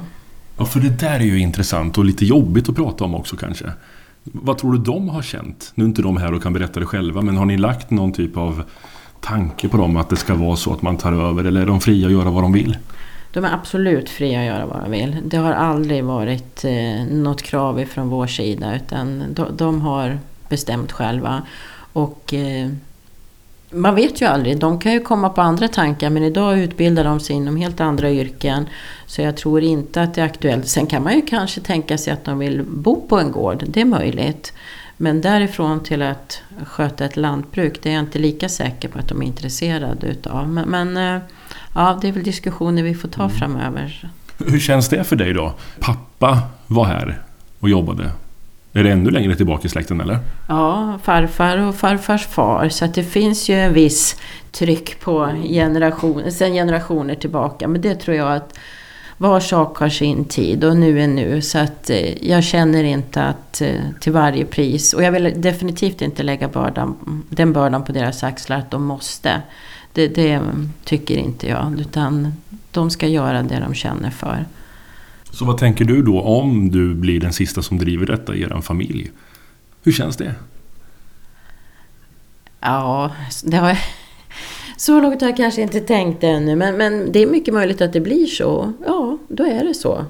Ja, 0.57 0.65
för 0.65 0.79
det 0.79 0.99
där 0.99 1.19
är 1.19 1.23
ju 1.23 1.39
intressant 1.39 1.97
och 1.97 2.05
lite 2.05 2.25
jobbigt 2.25 2.69
att 2.69 2.75
prata 2.75 3.03
om 3.03 3.15
också 3.15 3.35
kanske. 3.35 3.71
Vad 4.23 4.57
tror 4.57 4.73
du 4.73 4.77
de 4.77 5.09
har 5.09 5.21
känt? 5.21 5.71
Nu 5.75 5.83
är 5.83 5.87
inte 5.87 6.01
de 6.01 6.17
här 6.17 6.33
och 6.33 6.43
kan 6.43 6.53
berätta 6.53 6.79
det 6.79 6.85
själva, 6.85 7.21
men 7.21 7.37
har 7.37 7.45
ni 7.45 7.57
lagt 7.57 7.89
någon 7.89 8.13
typ 8.13 8.37
av 8.37 8.63
tanke 9.21 9.69
på 9.69 9.77
dem 9.77 9.97
att 9.97 10.09
det 10.09 10.15
ska 10.15 10.35
vara 10.35 10.55
så 10.55 10.73
att 10.73 10.81
man 10.81 10.97
tar 10.97 11.13
över 11.13 11.43
eller 11.43 11.61
är 11.61 11.65
de 11.65 11.81
fria 11.81 12.07
att 12.07 12.13
göra 12.13 12.29
vad 12.29 12.43
de 12.43 12.53
vill? 12.53 12.77
De 13.33 13.45
är 13.45 13.53
absolut 13.53 14.09
fria 14.09 14.39
att 14.39 14.45
göra 14.45 14.65
vad 14.65 14.81
de 14.83 14.91
vill. 14.91 15.17
Det 15.23 15.37
har 15.37 15.53
aldrig 15.53 16.03
varit 16.03 16.65
eh, 16.65 17.05
något 17.11 17.41
krav 17.41 17.85
från 17.85 18.09
vår 18.09 18.27
sida 18.27 18.75
utan 18.75 19.23
de, 19.33 19.45
de 19.57 19.81
har 19.81 20.19
bestämt 20.49 20.91
själva. 20.91 21.41
Och 21.93 22.33
eh, 22.33 22.69
man 23.69 23.95
vet 23.95 24.21
ju 24.21 24.25
aldrig, 24.25 24.59
de 24.59 24.79
kan 24.79 24.93
ju 24.93 24.99
komma 24.99 25.29
på 25.29 25.41
andra 25.41 25.67
tankar 25.67 26.09
men 26.09 26.23
idag 26.23 26.59
utbildar 26.59 27.03
de 27.03 27.19
sig 27.19 27.35
inom 27.35 27.57
helt 27.57 27.79
andra 27.79 28.11
yrken. 28.11 28.65
Så 29.05 29.21
jag 29.21 29.37
tror 29.37 29.63
inte 29.63 30.01
att 30.01 30.13
det 30.13 30.21
är 30.21 30.25
aktuellt. 30.25 30.67
Sen 30.67 30.87
kan 30.87 31.03
man 31.03 31.15
ju 31.15 31.21
kanske 31.21 31.61
tänka 31.61 31.97
sig 31.97 32.13
att 32.13 32.25
de 32.25 32.39
vill 32.39 32.63
bo 32.63 33.07
på 33.07 33.19
en 33.19 33.31
gård, 33.31 33.63
det 33.67 33.81
är 33.81 33.85
möjligt. 33.85 34.53
Men 34.97 35.21
därifrån 35.21 35.83
till 35.83 36.01
att 36.01 36.41
sköta 36.65 37.05
ett 37.05 37.17
lantbruk, 37.17 37.79
det 37.81 37.89
är 37.89 37.93
jag 37.93 38.03
inte 38.03 38.19
lika 38.19 38.49
säker 38.49 38.89
på 38.89 38.99
att 38.99 39.07
de 39.07 39.21
är 39.21 39.25
intresserade 39.25 40.07
utav. 40.07 40.49
Men, 40.49 40.69
men 40.69 40.97
eh, 40.97 41.21
ja, 41.75 41.99
det 42.01 42.07
är 42.07 42.11
väl 42.11 42.23
diskussioner 42.23 42.83
vi 42.83 42.95
får 42.95 43.07
ta 43.07 43.23
mm. 43.23 43.35
framöver. 43.35 44.09
Hur 44.37 44.59
känns 44.59 44.89
det 44.89 45.03
för 45.03 45.15
dig 45.15 45.33
då? 45.33 45.53
Pappa 45.79 46.41
var 46.67 46.85
här 46.85 47.21
och 47.59 47.69
jobbade. 47.69 48.11
Är 48.73 48.83
det 48.83 48.91
ännu 48.91 49.09
längre 49.09 49.35
tillbaka 49.35 49.65
i 49.65 49.69
släkten 49.69 50.01
eller? 50.01 50.19
Ja, 50.47 50.99
farfar 51.03 51.57
och 51.57 51.75
farfars 51.75 52.27
far. 52.27 52.69
Så 52.69 52.85
det 52.85 53.03
finns 53.03 53.49
ju 53.49 53.55
en 53.55 53.73
viss 53.73 54.15
tryck 54.51 54.99
på 54.99 55.31
generationer, 55.43 56.29
sen 56.29 56.53
generationer 56.53 57.15
tillbaka. 57.15 57.67
Men 57.67 57.81
det 57.81 57.95
tror 57.95 58.17
jag 58.17 58.35
att 58.35 58.53
var 59.17 59.39
sak 59.39 59.77
har 59.77 59.89
sin 59.89 60.25
tid 60.25 60.63
och 60.63 60.77
nu 60.77 61.01
är 61.01 61.07
nu. 61.07 61.41
Så 61.41 61.57
att 61.57 61.89
eh, 61.89 62.27
jag 62.27 62.43
känner 62.43 62.83
inte 62.83 63.23
att 63.23 63.61
eh, 63.61 63.81
till 63.99 64.11
varje 64.11 64.45
pris, 64.45 64.93
och 64.93 65.03
jag 65.03 65.11
vill 65.11 65.41
definitivt 65.41 66.01
inte 66.01 66.23
lägga 66.23 66.47
bördan, 66.47 66.95
den 67.29 67.53
bördan 67.53 67.83
på 67.83 67.91
deras 67.91 68.23
axlar 68.23 68.57
att 68.57 68.71
de 68.71 68.83
måste. 68.83 69.41
Det, 69.93 70.07
det 70.07 70.41
tycker 70.83 71.17
inte 71.17 71.47
jag, 71.47 71.79
utan 71.79 72.33
de 72.71 72.89
ska 72.89 73.07
göra 73.07 73.43
det 73.43 73.59
de 73.59 73.73
känner 73.73 74.09
för. 74.09 74.45
Så 75.31 75.45
vad 75.45 75.57
tänker 75.57 75.85
du 75.85 76.01
då 76.01 76.21
om 76.21 76.71
du 76.71 76.95
blir 76.95 77.19
den 77.19 77.33
sista 77.33 77.61
som 77.61 77.77
driver 77.77 78.05
detta 78.05 78.35
i 78.35 78.41
er 78.41 78.61
familj? 78.61 79.11
Hur 79.83 79.91
känns 79.91 80.17
det? 80.17 80.35
Ja, 82.59 83.11
det 83.43 83.57
har 83.57 83.67
jag... 83.67 83.77
Så 84.77 85.01
långt 85.01 85.21
har 85.21 85.27
jag 85.27 85.37
kanske 85.37 85.61
inte 85.61 85.79
tänkt 85.79 86.23
ännu, 86.23 86.55
men, 86.55 86.77
men 86.77 87.11
det 87.11 87.19
är 87.23 87.27
mycket 87.27 87.53
möjligt 87.53 87.81
att 87.81 87.93
det 87.93 87.99
blir 87.99 88.25
så. 88.25 88.73
Ja, 88.85 89.06
då 89.37 89.45
är 89.45 89.63
det 89.63 89.73
så. 89.73 90.05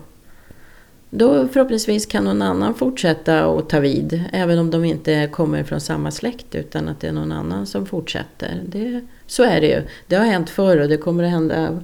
Då 1.10 1.48
förhoppningsvis 1.48 2.06
kan 2.06 2.24
någon 2.24 2.42
annan 2.42 2.74
fortsätta 2.74 3.48
och 3.48 3.70
ta 3.70 3.80
vid, 3.80 4.24
även 4.34 4.60
om 4.60 4.72
de 4.72 4.86
inte 4.86 5.30
kommer 5.32 5.63
från 5.63 5.82
samma 5.82 6.12
släkt, 6.12 6.56
utan 6.56 6.90
att 6.90 7.00
det 7.00 7.08
är 7.08 7.12
någon 7.12 7.32
annan 7.32 7.66
som 7.66 7.86
fortsätter. 7.86 8.62
Det, 8.66 9.02
så 9.28 9.44
är 9.44 9.62
det 9.62 9.68
ju. 9.68 9.82
Det 10.08 10.16
har 10.16 10.26
hänt 10.26 10.50
förr 10.50 10.78
och 10.78 10.90
det 10.90 10.98
kommer 10.98 11.24
att 11.24 11.30
hända 11.30 11.80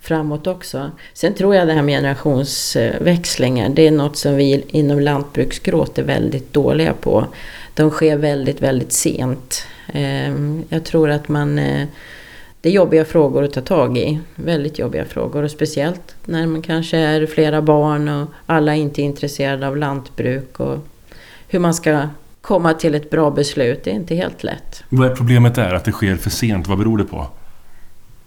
framåt 0.00 0.46
också. 0.46 0.90
Sen 1.12 1.34
tror 1.34 1.54
jag 1.54 1.66
det 1.66 1.72
här 1.72 1.82
med 1.82 1.94
generationsväxlingar, 1.94 3.68
det 3.68 3.86
är 3.86 3.90
något 3.90 4.16
som 4.16 4.36
vi 4.36 4.64
inom 4.68 5.00
lantbruksgråt 5.00 5.98
är 5.98 6.02
väldigt 6.02 6.52
dåliga 6.52 6.92
på. 6.92 7.26
De 7.74 7.90
sker 7.90 8.16
väldigt, 8.16 8.62
väldigt 8.62 8.92
sent. 8.92 9.66
Ehm, 9.92 10.64
jag 10.68 10.84
tror 10.84 11.10
att 11.10 11.28
man 11.28 11.58
eh, 11.58 11.86
det 12.62 12.68
är 12.68 12.72
jobbiga 12.72 13.04
frågor 13.04 13.44
att 13.44 13.52
ta 13.52 13.60
tag 13.60 13.98
i. 13.98 14.20
Väldigt 14.34 14.78
jobbiga 14.78 15.04
frågor 15.04 15.42
och 15.42 15.50
speciellt 15.50 16.16
när 16.24 16.46
man 16.46 16.62
kanske 16.62 16.98
är 16.98 17.26
flera 17.26 17.62
barn 17.62 18.08
och 18.08 18.28
alla 18.46 18.76
är 18.76 18.80
inte 18.80 19.02
är 19.02 19.04
intresserade 19.04 19.68
av 19.68 19.76
lantbruk 19.76 20.60
och 20.60 20.78
hur 21.48 21.58
man 21.58 21.74
ska 21.74 22.08
komma 22.40 22.74
till 22.74 22.94
ett 22.94 23.10
bra 23.10 23.30
beslut. 23.30 23.84
Det 23.84 23.90
är 23.90 23.94
inte 23.94 24.14
helt 24.14 24.44
lätt. 24.44 24.84
Vad 24.88 25.10
är 25.10 25.16
problemet 25.16 25.54
där? 25.54 25.74
Att 25.74 25.84
det 25.84 25.92
sker 25.92 26.16
för 26.16 26.30
sent? 26.30 26.66
Vad 26.66 26.78
beror 26.78 26.98
det 26.98 27.04
på? 27.04 27.26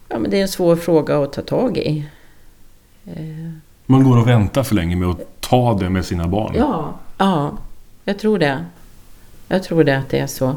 Ja, 0.08 0.20
men 0.20 0.32
det 0.32 0.38
är 0.38 0.42
en 0.42 0.48
svår 0.48 0.76
fråga 0.76 1.24
att 1.24 1.34
ta 1.34 1.42
tag 1.42 1.78
i. 1.78 2.06
Eh. 3.06 3.52
Man 3.86 4.04
går 4.04 4.18
och 4.18 4.28
väntar 4.28 4.64
för 4.64 4.76
länge 4.76 4.96
med 4.96 5.10
att 5.10 5.42
ta 5.42 5.74
det 5.74 5.90
med 5.90 6.06
sina 6.06 6.28
barn? 6.28 6.54
Ja, 6.58 6.94
ja 7.18 7.58
jag 8.06 8.20
tror 8.20 8.40
det. 8.40 8.66
Jag 9.48 9.64
tror 9.64 9.84
det 9.84 9.98
att 9.98 10.10
det 10.10 10.20
är 10.20 10.28
så. 10.28 10.56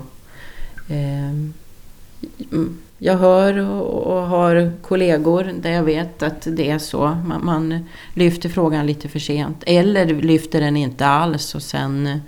Jag 2.98 3.16
hör 3.16 3.58
och 3.80 4.22
har 4.22 4.72
kollegor 4.82 5.52
där 5.60 5.70
jag 5.70 5.82
vet 5.82 6.22
att 6.22 6.46
det 6.50 6.70
är 6.70 6.78
så. 6.78 7.16
Man, 7.26 7.44
man 7.44 7.88
lyfter 8.14 8.48
frågan 8.48 8.86
lite 8.86 9.08
för 9.08 9.18
sent. 9.18 9.62
Eller 9.66 10.06
lyfter 10.06 10.60
den 10.60 10.76
inte 10.76 11.06
alls 11.06 11.54
och 11.54 11.62
sen 11.62 12.20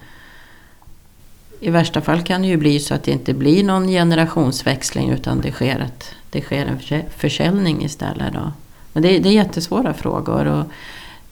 i 1.60 1.70
värsta 1.70 2.00
fall 2.00 2.22
kan 2.22 2.42
det 2.42 2.48
ju 2.48 2.56
bli 2.56 2.80
så 2.80 2.94
att 2.94 3.02
det 3.02 3.10
inte 3.10 3.34
blir 3.34 3.64
någon 3.64 3.88
generationsväxling 3.88 5.10
utan 5.10 5.40
det 5.40 5.52
sker, 5.52 5.80
ett, 5.80 6.14
det 6.30 6.40
sker 6.40 6.66
en 6.66 7.02
försäljning 7.16 7.84
istället. 7.84 8.32
Då. 8.32 8.52
Men 8.92 9.02
det, 9.02 9.18
det 9.18 9.28
är 9.28 9.32
jättesvåra 9.32 9.94
frågor. 9.94 10.46
Och, 10.46 10.64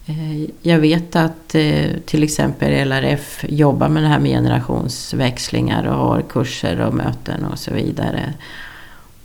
eh, 0.06 0.50
jag 0.62 0.78
vet 0.78 1.16
att 1.16 1.54
eh, 1.54 1.86
till 2.06 2.22
exempel 2.22 2.88
LRF 2.88 3.44
jobbar 3.48 3.88
med 3.88 4.02
det 4.02 4.08
här 4.08 4.18
med 4.18 4.30
generationsväxlingar 4.30 5.84
och 5.84 5.96
har 5.96 6.22
kurser 6.22 6.80
och 6.80 6.94
möten 6.94 7.44
och 7.44 7.58
så 7.58 7.74
vidare. 7.74 8.34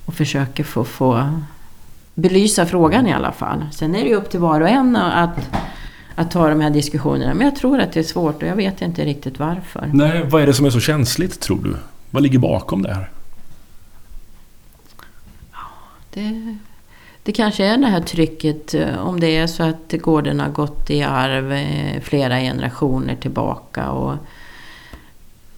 Och 0.05 0.13
försöker 0.13 0.63
få, 0.63 0.83
få 0.83 1.39
belysa 2.15 2.65
frågan 2.65 3.07
i 3.07 3.13
alla 3.13 3.31
fall. 3.31 3.65
Sen 3.71 3.95
är 3.95 4.03
det 4.03 4.09
ju 4.09 4.15
upp 4.15 4.29
till 4.29 4.39
var 4.39 4.61
och 4.61 4.69
en 4.69 4.95
att 4.95 5.49
att 6.15 6.31
ta 6.31 6.49
de 6.49 6.61
här 6.61 6.69
diskussionerna. 6.69 7.33
Men 7.33 7.47
jag 7.47 7.55
tror 7.55 7.79
att 7.79 7.93
det 7.93 7.99
är 7.99 8.03
svårt 8.03 8.43
och 8.43 8.49
jag 8.49 8.55
vet 8.55 8.81
inte 8.81 9.05
riktigt 9.05 9.39
varför. 9.39 9.89
Nej, 9.93 10.25
vad 10.29 10.41
är 10.41 10.45
det 10.45 10.53
som 10.53 10.65
är 10.65 10.69
så 10.69 10.79
känsligt 10.79 11.39
tror 11.39 11.63
du? 11.63 11.75
Vad 12.09 12.23
ligger 12.23 12.39
bakom 12.39 12.81
det 12.81 12.93
här? 12.93 13.09
Det, 16.13 16.57
det 17.23 17.31
kanske 17.31 17.65
är 17.65 17.77
det 17.77 17.87
här 17.87 18.01
trycket 18.01 18.73
eh, 18.73 19.07
om 19.07 19.19
det 19.19 19.37
är 19.37 19.47
så 19.47 19.63
att 19.63 19.93
gården 20.01 20.39
har 20.39 20.49
gått 20.49 20.89
i 20.89 21.01
arv 21.01 21.51
eh, 21.51 22.01
flera 22.01 22.39
generationer 22.39 23.15
tillbaka. 23.15 23.91
Och 23.91 24.15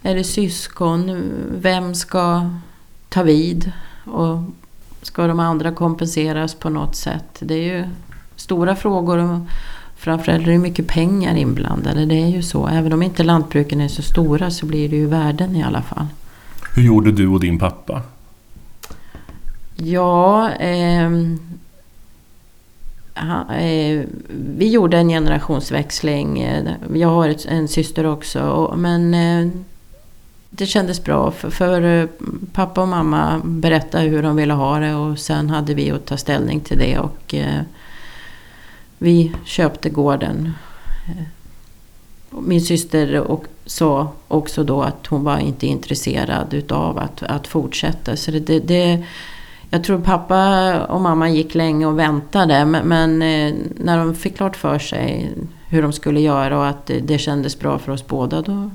är 0.02 0.14
det 0.14 0.24
syskon? 0.24 1.30
Vem 1.50 1.94
ska 1.94 2.50
ta 3.08 3.22
vid? 3.22 3.72
Och 4.06 4.38
ska 5.02 5.26
de 5.26 5.40
andra 5.40 5.72
kompenseras 5.72 6.54
på 6.54 6.70
något 6.70 6.96
sätt? 6.96 7.36
Det 7.40 7.54
är 7.54 7.76
ju 7.76 7.84
stora 8.36 8.76
frågor. 8.76 9.46
Framförallt 9.96 10.46
är 10.46 10.52
det 10.52 10.58
mycket 10.58 10.86
pengar 10.86 11.36
inblandade. 11.36 12.06
Det 12.06 12.14
är 12.14 12.28
ju 12.28 12.42
så. 12.42 12.68
Även 12.68 12.92
om 12.92 13.02
inte 13.02 13.22
lantbruken 13.22 13.80
är 13.80 13.88
så 13.88 14.02
stora 14.02 14.50
så 14.50 14.66
blir 14.66 14.88
det 14.88 14.96
ju 14.96 15.06
värden 15.06 15.56
i 15.56 15.62
alla 15.62 15.82
fall. 15.82 16.06
Hur 16.74 16.82
gjorde 16.82 17.12
du 17.12 17.28
och 17.28 17.40
din 17.40 17.58
pappa? 17.58 18.02
Ja, 19.76 20.50
eh, 20.50 21.06
eh, 23.58 24.04
vi 24.56 24.70
gjorde 24.70 24.98
en 24.98 25.08
generationsväxling. 25.08 26.46
Jag 26.94 27.08
har 27.08 27.36
en 27.48 27.68
syster 27.68 28.06
också. 28.06 28.74
Men 28.76 29.14
eh, 29.14 29.52
det 30.56 30.66
kändes 30.66 31.04
bra 31.04 31.30
för, 31.30 31.50
för, 31.50 31.82
eh, 31.82 32.08
pappa 32.52 32.82
och 32.82 32.88
mamma 32.88 33.40
berättade 33.44 34.04
hur 34.04 34.22
de 34.22 34.36
ville 34.36 34.54
ha 34.54 34.78
det 34.78 34.94
och 34.94 35.18
sen 35.18 35.50
hade 35.50 35.74
vi 35.74 35.90
att 35.90 36.06
ta 36.06 36.16
ställning 36.16 36.60
till 36.60 36.78
det. 36.78 36.98
Och 36.98 37.34
eh, 37.34 37.60
vi 38.98 39.32
köpte 39.44 39.90
gården. 39.90 40.52
Min 42.30 42.60
syster 42.60 43.20
och 43.20 43.44
sa 43.66 44.12
också 44.28 44.64
då 44.64 44.82
att 44.82 45.06
hon 45.06 45.24
var 45.24 45.38
inte 45.38 45.66
intresserad 45.66 46.54
utav 46.54 46.98
att, 46.98 47.22
att 47.22 47.46
fortsätta. 47.46 48.16
Så 48.16 48.30
det, 48.30 48.60
det, 48.60 49.04
jag 49.70 49.84
tror 49.84 50.00
pappa 50.00 50.80
och 50.84 51.00
mamma 51.00 51.30
gick 51.30 51.54
länge 51.54 51.86
och 51.86 51.98
väntade. 51.98 52.64
Men, 52.64 52.88
men 52.88 53.22
eh, 53.22 53.54
när 53.76 53.98
de 53.98 54.14
fick 54.14 54.36
klart 54.36 54.56
för 54.56 54.78
sig 54.78 55.32
hur 55.68 55.82
de 55.82 55.92
skulle 55.92 56.20
göra 56.20 56.58
och 56.58 56.66
att 56.66 56.86
det, 56.86 57.00
det 57.00 57.18
kändes 57.18 57.58
bra 57.58 57.78
för 57.78 57.92
oss 57.92 58.06
båda, 58.06 58.42
då 58.42 58.70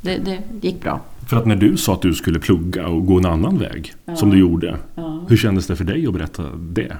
det, 0.00 0.16
det 0.16 0.38
gick 0.60 0.82
bra. 0.82 1.00
För 1.28 1.36
att 1.36 1.46
när 1.46 1.56
du 1.56 1.76
sa 1.76 1.92
att 1.94 2.02
du 2.02 2.14
skulle 2.14 2.38
plugga 2.40 2.86
och 2.88 3.06
gå 3.06 3.18
en 3.18 3.26
annan 3.26 3.58
väg, 3.58 3.94
Ja. 4.04 4.16
som 4.16 4.30
du 4.30 4.38
gjorde. 4.38 4.76
Ja. 4.94 5.24
Hur 5.28 5.36
kändes 5.36 5.66
det 5.66 5.76
för 5.76 5.84
dig 5.84 6.06
att 6.06 6.12
berätta 6.12 6.42
det? 6.58 6.96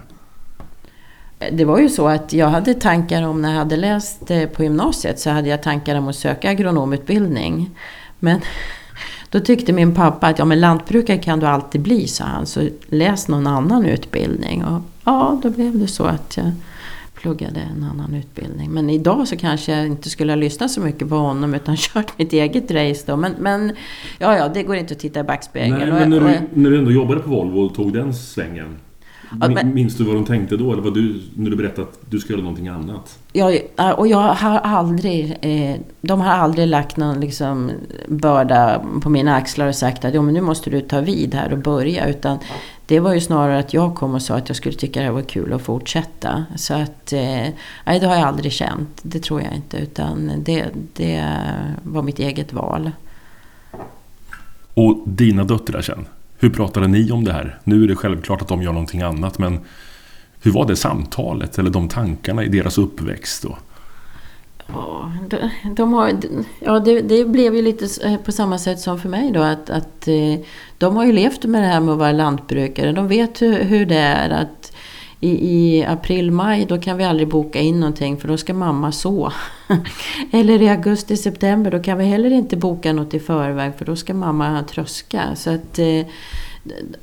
Det 1.52 1.64
var 1.64 1.78
ju 1.78 1.88
så 1.88 2.08
att 2.08 2.32
jag 2.32 2.48
hade 2.48 2.74
tankar 2.74 3.22
om, 3.22 3.42
när 3.42 3.50
jag 3.50 3.58
hade 3.58 3.76
läst 3.76 4.30
eh, 4.30 4.46
på 4.48 4.62
gymnasiet, 4.62 5.18
så 5.20 5.30
hade 5.30 5.48
jag 5.48 5.62
tankar 5.62 5.96
om 5.96 6.08
att 6.08 6.16
söka 6.16 6.50
agronomutbildning. 6.50 7.70
Men 8.18 8.40
då 9.30 9.40
tyckte 9.40 9.72
min 9.72 9.94
pappa 9.94 10.26
att 10.26 10.38
ja, 10.38 10.44
men 10.44 10.60
lantbrukare 10.60 11.18
kan 11.18 11.40
du 11.40 11.46
alltid 11.46 11.80
bli, 11.80 12.08
sa 12.08 12.24
han. 12.24 12.46
Så 12.46 12.68
läs 12.88 13.28
någon 13.28 13.46
annan 13.46 13.86
utbildning. 13.86 14.64
Och 14.64 14.80
ja, 15.04 15.40
då 15.42 15.50
blev 15.50 15.78
det 15.78 15.86
så 15.86 16.04
att 16.04 16.36
jag 16.36 16.52
pluggade 17.20 17.60
en 17.60 17.84
annan 17.84 18.14
utbildning. 18.14 18.70
Men 18.70 18.90
idag 18.90 19.28
så 19.28 19.36
kanske 19.36 19.72
jag 19.76 19.86
inte 19.86 20.10
skulle 20.10 20.32
ha 20.32 20.36
lyssnat 20.36 20.70
så 20.70 20.80
mycket 20.80 21.08
på 21.08 21.14
honom 21.16 21.54
utan 21.54 21.76
kört 21.78 22.18
mitt 22.18 22.32
eget 22.32 22.70
race 22.70 23.02
då. 23.06 23.16
Men, 23.16 23.32
men 23.38 23.72
ja, 24.18 24.36
ja, 24.36 24.48
det 24.48 24.62
går 24.62 24.76
inte 24.76 24.94
att 24.94 25.00
titta 25.00 25.20
i 25.20 25.22
backspegeln. 25.22 25.78
Nej, 25.78 25.88
men 25.92 26.10
när 26.10 26.20
du, 26.20 26.60
när 26.60 26.70
du 26.70 26.78
ändå 26.78 26.90
jobbade 26.90 27.20
på 27.20 27.30
Volvo 27.30 27.60
och 27.60 27.74
tog 27.74 27.92
den 27.92 28.14
svängen. 28.14 28.76
Ja, 29.40 29.48
men- 29.48 29.74
Minns 29.74 29.96
du 29.96 30.04
vad 30.04 30.14
de 30.14 30.24
tänkte 30.24 30.56
då? 30.56 30.72
Eller 30.72 30.82
vad 30.82 30.94
du, 30.94 31.22
när 31.34 31.50
du 31.50 31.56
berättade 31.56 31.82
att 31.88 31.98
du 32.10 32.18
ska 32.18 32.32
göra 32.32 32.42
någonting 32.42 32.68
annat? 32.68 33.18
Ja, 33.32 33.52
och 33.96 34.08
jag 34.08 34.18
har 34.18 34.58
aldrig, 34.58 35.36
eh, 35.40 35.76
de 36.00 36.20
har 36.20 36.30
aldrig 36.32 36.68
lagt 36.68 36.96
någon 36.96 37.20
liksom 37.20 37.70
börda 38.08 38.82
på 39.02 39.10
mina 39.10 39.34
axlar 39.34 39.66
och 39.68 39.74
sagt 39.74 40.04
att 40.04 40.14
jo, 40.14 40.22
men 40.22 40.34
nu 40.34 40.40
måste 40.40 40.70
du 40.70 40.80
ta 40.80 41.00
vid 41.00 41.34
här 41.34 41.52
och 41.52 41.58
börja. 41.58 42.08
Utan 42.08 42.38
det 42.90 43.00
var 43.00 43.14
ju 43.14 43.20
snarare 43.20 43.58
att 43.58 43.74
jag 43.74 43.94
kom 43.94 44.14
och 44.14 44.22
sa 44.22 44.36
att 44.36 44.48
jag 44.48 44.56
skulle 44.56 44.74
tycka 44.74 45.00
det 45.00 45.06
här 45.06 45.12
var 45.12 45.22
kul 45.22 45.52
att 45.52 45.62
fortsätta. 45.62 46.44
Så 46.56 46.74
att, 46.74 47.12
eh, 47.12 47.48
nej 47.84 48.00
det 48.00 48.06
har 48.06 48.14
jag 48.14 48.28
aldrig 48.28 48.52
känt. 48.52 49.00
Det 49.02 49.20
tror 49.20 49.42
jag 49.42 49.54
inte. 49.54 49.76
Utan 49.76 50.32
det, 50.44 50.68
det 50.92 51.24
var 51.82 52.02
mitt 52.02 52.18
eget 52.18 52.52
val. 52.52 52.90
Och 54.74 55.02
dina 55.06 55.44
döttrar 55.44 55.82
sen? 55.82 56.06
Hur 56.38 56.50
pratade 56.50 56.88
ni 56.88 57.12
om 57.12 57.24
det 57.24 57.32
här? 57.32 57.58
Nu 57.64 57.84
är 57.84 57.88
det 57.88 57.96
självklart 57.96 58.42
att 58.42 58.48
de 58.48 58.62
gör 58.62 58.72
någonting 58.72 59.02
annat, 59.02 59.38
men 59.38 59.60
hur 60.42 60.52
var 60.52 60.66
det 60.66 60.76
samtalet 60.76 61.58
eller 61.58 61.70
de 61.70 61.88
tankarna 61.88 62.44
i 62.44 62.48
deras 62.48 62.78
uppväxt? 62.78 63.42
Då? 63.42 63.58
Ja, 64.74 65.12
de, 65.28 65.50
de 65.74 65.92
har, 65.92 66.12
ja 66.58 66.80
det, 66.80 67.00
det 67.00 67.24
blev 67.24 67.56
ju 67.56 67.62
lite 67.62 68.08
eh, 68.08 68.16
på 68.16 68.32
samma 68.32 68.58
sätt 68.58 68.80
som 68.80 68.98
för 68.98 69.08
mig 69.08 69.30
då. 69.30 69.40
Att, 69.40 69.70
att 69.70 70.08
eh, 70.08 70.40
de 70.78 70.96
har 70.96 71.04
ju 71.04 71.12
levt 71.12 71.44
med 71.44 71.62
det 71.62 71.66
här 71.66 71.80
med 71.80 71.92
att 71.92 71.98
vara 71.98 72.12
lantbrukare. 72.12 72.92
De 72.92 73.08
vet 73.08 73.42
hur, 73.42 73.62
hur 73.62 73.86
det 73.86 73.98
är. 73.98 74.30
att 74.30 74.72
i, 75.20 75.30
I 75.30 75.84
april, 75.84 76.30
maj 76.30 76.66
då 76.66 76.78
kan 76.78 76.96
vi 76.96 77.04
aldrig 77.04 77.28
boka 77.28 77.60
in 77.60 77.80
någonting 77.80 78.16
för 78.16 78.28
då 78.28 78.36
ska 78.36 78.54
mamma 78.54 78.92
så. 78.92 79.32
Eller 80.30 80.62
i 80.62 80.68
augusti, 80.68 81.16
september 81.16 81.70
då 81.70 81.82
kan 81.82 81.98
vi 81.98 82.04
heller 82.04 82.30
inte 82.30 82.56
boka 82.56 82.92
något 82.92 83.14
i 83.14 83.20
förväg 83.20 83.72
för 83.78 83.84
då 83.84 83.96
ska 83.96 84.14
mamma 84.14 84.62
tröska. 84.62 85.36
Så 85.36 85.50
att 85.50 85.78
eh, 85.78 86.06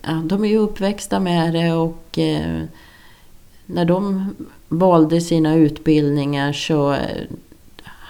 ja, 0.02 0.22
de 0.24 0.44
är 0.44 0.48
ju 0.48 0.58
uppväxta 0.58 1.20
med 1.20 1.54
det 1.54 1.74
och 1.74 2.20
eh, 2.20 2.64
när 3.66 3.86
de 3.86 4.30
valde 4.68 5.22
sina 5.22 5.56
utbildningar 5.56 6.54
så 6.54 6.96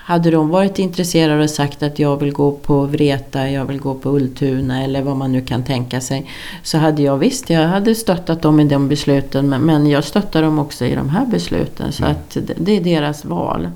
hade 0.08 0.32
de 0.32 0.50
varit 0.50 0.80
intresserade 0.80 1.44
och 1.44 1.50
sagt 1.50 1.84
att 1.84 2.00
jag 2.00 2.18
vill 2.18 2.32
gå 2.34 2.52
på 2.52 2.86
Vreta, 2.86 3.50
jag 3.50 3.66
vill 3.66 3.80
gå 3.80 3.94
på 3.94 4.10
Ultuna 4.10 4.84
eller 4.84 5.02
vad 5.02 5.18
man 5.18 5.32
nu 5.32 5.42
kan 5.42 5.64
tänka 5.64 6.02
sig. 6.02 6.30
Så 6.64 6.78
hade 6.78 7.02
jag 7.02 7.18
visst, 7.18 7.50
jag 7.50 7.68
hade 7.68 7.96
stöttat 7.96 8.42
dem 8.42 8.60
i 8.60 8.64
de 8.64 8.88
besluten 8.88 9.50
men, 9.50 9.88
jag 9.88 10.04
stöttar 10.04 10.42
dem 10.42 10.60
också 10.60 10.86
i 10.86 10.96
de 10.96 11.10
här 11.10 11.26
besluten. 11.26 11.92
Så 11.92 12.04
Mm. 12.04 12.16
att 12.16 12.32
det, 12.48 12.54
det 12.58 12.78
är 12.78 12.82
deras 12.82 13.26
val. 13.26 13.70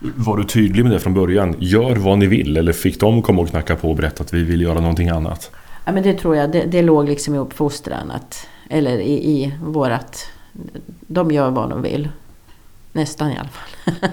Var 0.00 0.36
du 0.36 0.44
tydlig 0.44 0.84
med 0.84 0.92
det 0.92 0.98
från 1.00 1.14
början? 1.14 1.54
Gör 1.58 1.96
vad 1.96 2.18
ni 2.18 2.26
vill, 2.26 2.56
eller 2.56 2.72
fick 2.72 3.00
de 3.00 3.22
komma 3.22 3.42
och 3.42 3.48
knacka 3.48 3.76
på 3.76 3.90
och 3.90 3.96
berätta 3.96 4.24
att 4.24 4.34
vi 4.34 4.42
vill 4.42 4.60
göra 4.60 4.80
någonting 4.80 5.08
annat? 5.08 5.50
Ja, 5.84 5.92
men 5.92 6.02
det 6.02 6.14
tror 6.14 6.36
jag, 6.36 6.52
det, 6.52 6.64
det 6.66 6.82
låg 6.82 7.08
liksom 7.08 7.34
i 7.34 7.38
uppfostran. 7.38 8.10
Att, 8.10 8.46
eller 8.70 8.98
i, 8.98 9.12
i 9.12 9.52
vårat... 9.64 10.26
De 11.06 11.30
gör 11.30 11.50
vad 11.50 11.70
de 11.70 11.82
vill. 11.82 12.08
Nästan 12.92 13.30
i 13.30 13.38
alla 13.38 13.48
fall. 13.48 14.10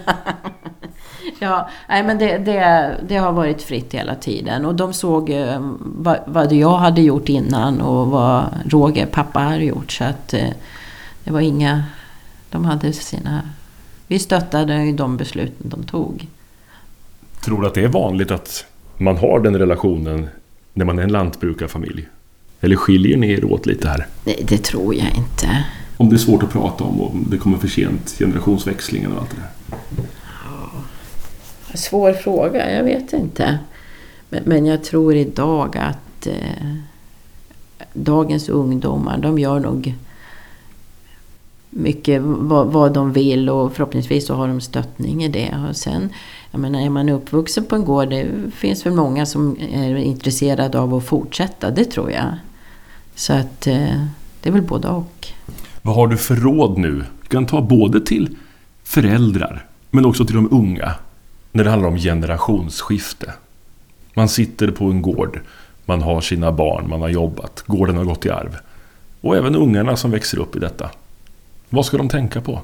ja, 1.40 1.70
nej, 1.90 2.04
men 2.04 2.18
det, 2.18 2.38
det, 2.38 2.92
det 3.08 3.16
har 3.16 3.32
varit 3.32 3.62
fritt 3.62 3.94
hela 3.94 4.16
tiden. 4.16 4.66
Och 4.66 4.76
de 4.76 4.94
såg 4.94 5.30
eh, 5.30 5.72
vad, 5.80 6.20
vad 6.26 6.54
jag 6.54 6.78
hade 6.78 7.02
gjort 7.02 7.30
innan 7.30 7.82
och 7.82 8.08
vad 8.08 8.46
Roger, 8.66 9.06
pappa, 9.06 9.40
hade 9.40 9.64
gjort. 9.64 9.92
Så 9.92 10.04
att 10.04 10.34
eh, 10.34 10.50
det 11.24 11.32
var 11.32 11.42
inga... 11.42 11.84
De 12.50 12.66
hade 12.66 12.94
sina... 12.94 13.42
Vi 14.08 14.20
stöttade 14.20 14.84
ju 14.84 14.92
de 14.92 15.18
besluten 15.18 15.70
de 15.70 15.84
tog. 15.84 16.28
Tror 17.46 17.62
du 17.62 17.68
att 17.68 17.74
det 17.74 17.84
är 17.84 17.88
vanligt 17.88 18.32
att 18.32 18.66
man 18.98 19.18
har 19.18 19.40
den 19.40 19.58
relationen 19.58 20.28
när 20.74 20.86
man 20.86 21.00
är 21.00 21.04
en 21.04 21.12
lantbrukarfamilj? 21.12 22.08
Eller 22.62 22.76
skiljer 22.76 23.18
ni 23.18 23.32
er 23.32 23.46
åt 23.46 23.66
lite 23.66 23.88
här? 23.88 24.08
Nej, 24.24 24.46
det 24.48 24.58
tror 24.58 24.96
jag 24.96 25.08
inte. 25.16 25.66
Om 25.98 26.10
det 26.10 26.16
är 26.16 26.18
svårt 26.18 26.44
att 26.44 26.52
prata 26.52 26.84
om 26.84 27.02
och 27.02 27.12
det 27.30 27.38
kommer 27.38 27.58
för 27.58 27.68
sent, 27.68 28.16
generationsväxlingen 28.20 29.12
och 29.12 29.22
allt 29.22 29.30
det 29.30 29.36
där. 29.36 29.78
Svår 31.78 32.14
fråga, 32.14 32.72
jag 32.72 32.84
vet 32.84 33.14
inte. 33.14 33.60
Men, 34.30 34.44
men 34.46 34.66
jag 34.66 34.84
tror 34.84 35.16
idag 35.16 35.78
att 35.78 36.28
eh, 36.28 36.76
dagens 37.94 38.50
ungdomar, 38.50 39.18
de 39.18 39.40
gör 39.40 39.60
nog 39.60 39.96
mycket 41.70 42.22
vad, 42.22 42.68
vad 42.68 42.94
de 42.94 43.14
vill 43.14 43.50
och 43.50 43.74
förhoppningsvis 43.74 44.28
så 44.28 44.34
har 44.34 44.48
de 44.48 44.62
stöttning 44.62 45.24
i 45.24 45.28
det. 45.28 45.66
Och 45.70 45.76
sen, 45.76 46.10
jag 46.52 46.62
menar, 46.62 46.82
är 46.82 46.90
man 46.90 47.10
uppvuxen 47.10 47.66
på 47.66 47.76
en 47.76 47.86
gård, 47.86 48.10
det 48.10 48.28
finns 48.56 48.86
väl 48.86 48.94
många 48.94 49.26
som 49.26 49.58
är 49.72 49.96
intresserade 49.96 50.80
av 50.80 50.94
att 50.94 51.06
fortsätta, 51.06 51.72
det 51.72 51.86
tror 51.86 52.12
jag. 52.12 52.36
Så 53.16 53.34
att 53.34 53.68
eh, 53.68 54.06
det 54.42 54.50
är 54.50 54.52
väl 54.52 54.62
både 54.62 54.88
och. 54.88 55.28
Vad 55.86 55.96
har 55.96 56.08
du 56.08 56.18
för 56.18 56.36
råd 56.36 56.78
nu? 56.78 57.04
Du 57.22 57.28
kan 57.28 57.46
ta 57.46 57.62
både 57.62 58.02
till 58.02 58.38
föräldrar, 58.84 59.66
men 59.92 60.06
också 60.06 60.26
till 60.26 60.36
de 60.36 60.54
unga. 60.54 60.94
När 61.52 61.64
det 61.64 61.70
handlar 61.70 61.90
om 61.90 61.98
generationsskifte. 61.98 63.34
Man 64.14 64.30
sitter 64.30 64.72
på 64.72 64.86
en 64.86 65.02
gård, 65.02 65.40
man 65.86 66.02
har 66.02 66.22
sina 66.22 66.52
barn, 66.52 66.90
man 66.90 67.02
har 67.02 67.10
jobbat, 67.10 67.64
gården 67.68 67.98
har 67.98 68.04
gått 68.04 68.26
i 68.26 68.30
arv. 68.30 68.58
Och 69.22 69.36
även 69.36 69.56
ungarna 69.56 69.96
som 69.96 70.12
växer 70.12 70.40
upp 70.40 70.56
i 70.56 70.60
detta. 70.60 70.90
Vad 71.70 71.86
ska 71.86 71.98
de 71.98 72.10
tänka 72.10 72.42
på? 72.42 72.60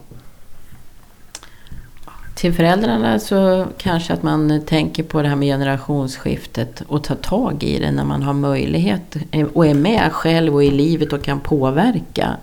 Till 2.36 2.53
föräldrarna 2.53 3.19
så 3.19 3.67
kanske 3.77 4.13
att 4.13 4.23
man 4.23 4.62
tänker 4.65 5.03
på 5.03 5.21
det 5.21 5.27
här 5.27 5.36
med 5.36 5.47
generationsskiftet 5.47 6.84
och 6.88 7.03
tar 7.03 7.15
tag 7.15 7.63
i 7.63 7.79
det 7.79 7.91
när 7.91 8.05
man 8.05 8.23
har 8.23 8.34
möjlighet 8.34 9.15
och 9.53 9.65
är 9.65 9.73
med 9.73 10.12
själv 10.12 10.55
och 10.55 10.63
i 10.63 10.71
livet 10.71 11.13
och 11.13 11.23
kan 11.23 11.39
påverka. 11.39 12.38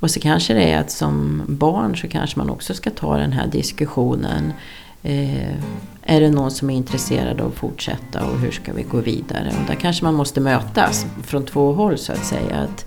Och 0.00 0.10
så 0.10 0.20
kanske 0.20 0.54
det 0.54 0.72
är 0.72 0.80
att 0.80 0.90
som 0.90 1.42
barn 1.48 1.96
så 1.96 2.08
kanske 2.08 2.38
man 2.38 2.50
också 2.50 2.74
ska 2.74 2.90
ta 2.90 3.16
den 3.16 3.32
här 3.32 3.46
diskussionen. 3.46 4.52
Eh, 5.02 5.54
är 6.02 6.20
det 6.20 6.30
någon 6.30 6.50
som 6.50 6.70
är 6.70 6.74
intresserad 6.74 7.40
av 7.40 7.48
att 7.48 7.54
fortsätta 7.54 8.24
och 8.24 8.38
hur 8.38 8.50
ska 8.50 8.72
vi 8.72 8.82
gå 8.82 9.00
vidare? 9.00 9.52
Och 9.60 9.66
där 9.66 9.74
kanske 9.74 10.04
man 10.04 10.14
måste 10.14 10.40
mötas 10.40 11.06
från 11.22 11.46
två 11.46 11.72
håll 11.72 11.98
så 11.98 12.12
att 12.12 12.24
säga. 12.24 12.56
Att, 12.56 12.86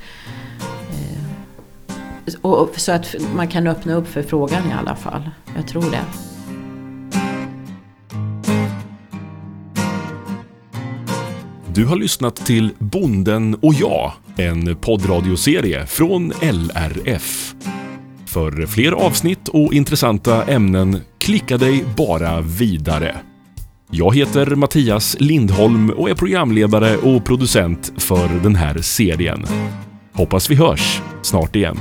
eh, 0.89 2.35
och, 2.41 2.79
så 2.79 2.91
att 2.91 3.15
man 3.35 3.47
kan 3.47 3.67
öppna 3.67 3.93
upp 3.93 4.07
för 4.07 4.23
frågan 4.23 4.69
i 4.69 4.73
alla 4.73 4.95
fall. 4.95 5.29
Jag 5.55 5.67
tror 5.67 5.91
det. 5.91 6.30
Du 11.73 11.85
har 11.85 11.95
lyssnat 11.95 12.35
till 12.35 12.69
Bonden 12.79 13.55
och 13.55 13.73
jag, 13.73 14.11
en 14.37 14.75
poddradioserie 14.75 15.85
från 15.85 16.33
LRF. 16.41 17.55
För 18.25 18.65
fler 18.65 18.91
avsnitt 18.91 19.47
och 19.47 19.73
intressanta 19.73 20.43
ämnen, 20.43 21.01
klicka 21.19 21.57
dig 21.57 21.85
bara 21.97 22.41
vidare. 22.41 23.15
Jag 23.91 24.15
heter 24.15 24.55
Mattias 24.55 25.17
Lindholm 25.19 25.89
och 25.89 26.09
är 26.09 26.15
programledare 26.15 26.97
och 26.97 27.25
producent 27.25 27.93
för 27.97 28.43
den 28.43 28.55
här 28.55 28.77
serien. 28.77 29.45
Hoppas 30.13 30.49
vi 30.49 30.55
hörs 30.55 31.01
snart 31.21 31.55
igen. 31.55 31.77